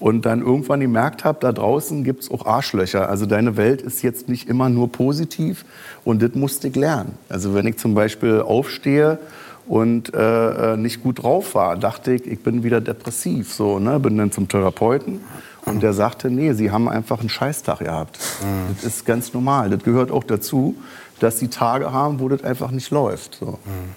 und 0.03 0.25
dann 0.25 0.41
irgendwann 0.41 0.81
gemerkt 0.81 1.23
habe, 1.23 1.37
da 1.39 1.53
draußen 1.53 2.03
gibt 2.03 2.23
es 2.23 2.29
auch 2.29 2.45
Arschlöcher. 2.45 3.07
Also 3.07 3.25
deine 3.25 3.55
Welt 3.55 3.81
ist 3.81 4.03
jetzt 4.03 4.27
nicht 4.27 4.49
immer 4.49 4.67
nur 4.67 4.91
positiv 4.91 5.63
und 6.03 6.21
das 6.21 6.35
musste 6.35 6.67
ich 6.67 6.75
lernen. 6.75 7.17
Also 7.29 7.53
wenn 7.53 7.65
ich 7.67 7.77
zum 7.77 7.95
Beispiel 7.95 8.41
aufstehe 8.41 9.17
und 9.65 10.13
äh, 10.13 10.73
äh, 10.73 10.75
nicht 10.75 11.01
gut 11.01 11.23
drauf 11.23 11.55
war, 11.55 11.77
dachte 11.77 12.11
ich, 12.11 12.27
ich 12.27 12.43
bin 12.43 12.63
wieder 12.63 12.81
depressiv. 12.81 13.53
So, 13.53 13.79
ne? 13.79 13.97
Bin 13.97 14.17
dann 14.17 14.33
zum 14.33 14.49
Therapeuten 14.49 15.21
und 15.63 15.81
der 15.81 15.93
sagte, 15.93 16.29
nee, 16.29 16.51
Sie 16.51 16.69
haben 16.69 16.89
einfach 16.89 17.21
einen 17.21 17.29
Scheißtag 17.29 17.79
gehabt. 17.79 18.19
Mhm. 18.41 18.75
Das 18.75 18.83
ist 18.83 19.05
ganz 19.05 19.33
normal. 19.33 19.69
Das 19.69 19.83
gehört 19.83 20.11
auch 20.11 20.25
dazu, 20.25 20.75
dass 21.21 21.39
Sie 21.39 21.47
Tage 21.47 21.93
haben, 21.93 22.19
wo 22.19 22.27
das 22.27 22.43
einfach 22.43 22.71
nicht 22.71 22.91
läuft. 22.91 23.37
So. 23.39 23.51
Mhm. 23.51 23.95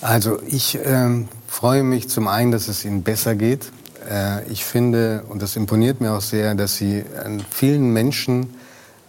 Also 0.00 0.38
ich 0.46 0.78
ähm, 0.82 1.28
freue 1.46 1.82
mich 1.82 2.08
zum 2.08 2.26
einen, 2.26 2.52
dass 2.52 2.68
es 2.68 2.86
Ihnen 2.86 3.02
besser 3.02 3.34
geht. 3.34 3.70
Äh, 4.08 4.44
ich 4.50 4.64
finde, 4.64 5.24
und 5.28 5.42
das 5.42 5.56
imponiert 5.56 6.00
mir 6.00 6.12
auch 6.12 6.20
sehr, 6.20 6.54
dass 6.54 6.76
Sie 6.76 7.04
an 7.24 7.42
vielen 7.50 7.92
Menschen 7.92 8.50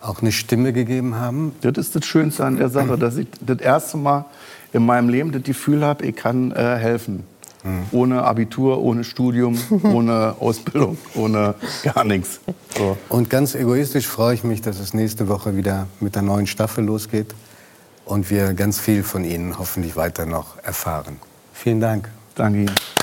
auch 0.01 0.21
eine 0.21 0.31
Stimme 0.31 0.73
gegeben 0.73 1.15
haben. 1.15 1.53
Das 1.61 1.77
ist 1.77 1.95
das 1.95 2.05
Schönste 2.05 2.45
an 2.45 2.57
der 2.57 2.69
Sache, 2.69 2.97
dass 2.97 3.17
ich 3.17 3.27
das 3.41 3.59
erste 3.59 3.97
Mal 3.97 4.25
in 4.71 4.85
meinem 4.85 5.09
Leben 5.09 5.31
das 5.31 5.43
Gefühl 5.43 5.83
habe, 5.83 6.05
ich 6.05 6.15
kann 6.15 6.51
äh, 6.51 6.77
helfen. 6.77 7.23
Mhm. 7.63 7.87
Ohne 7.91 8.23
Abitur, 8.23 8.81
ohne 8.81 9.03
Studium, 9.03 9.57
ohne 9.83 10.35
Ausbildung, 10.39 10.97
ohne 11.15 11.55
gar 11.83 12.05
nichts. 12.05 12.39
So. 12.77 12.97
Und 13.09 13.29
ganz 13.29 13.55
egoistisch 13.55 14.07
freue 14.07 14.33
ich 14.35 14.43
mich, 14.43 14.61
dass 14.61 14.79
es 14.79 14.93
nächste 14.93 15.27
Woche 15.27 15.57
wieder 15.57 15.87
mit 15.99 16.15
der 16.15 16.21
neuen 16.21 16.47
Staffel 16.47 16.85
losgeht 16.85 17.35
und 18.05 18.29
wir 18.29 18.53
ganz 18.53 18.79
viel 18.79 19.03
von 19.03 19.25
Ihnen 19.25 19.59
hoffentlich 19.59 19.95
weiter 19.97 20.25
noch 20.25 20.57
erfahren. 20.63 21.17
Vielen 21.53 21.81
Dank. 21.81 22.09
Danke 22.35 22.59
Ihnen. 22.59 22.98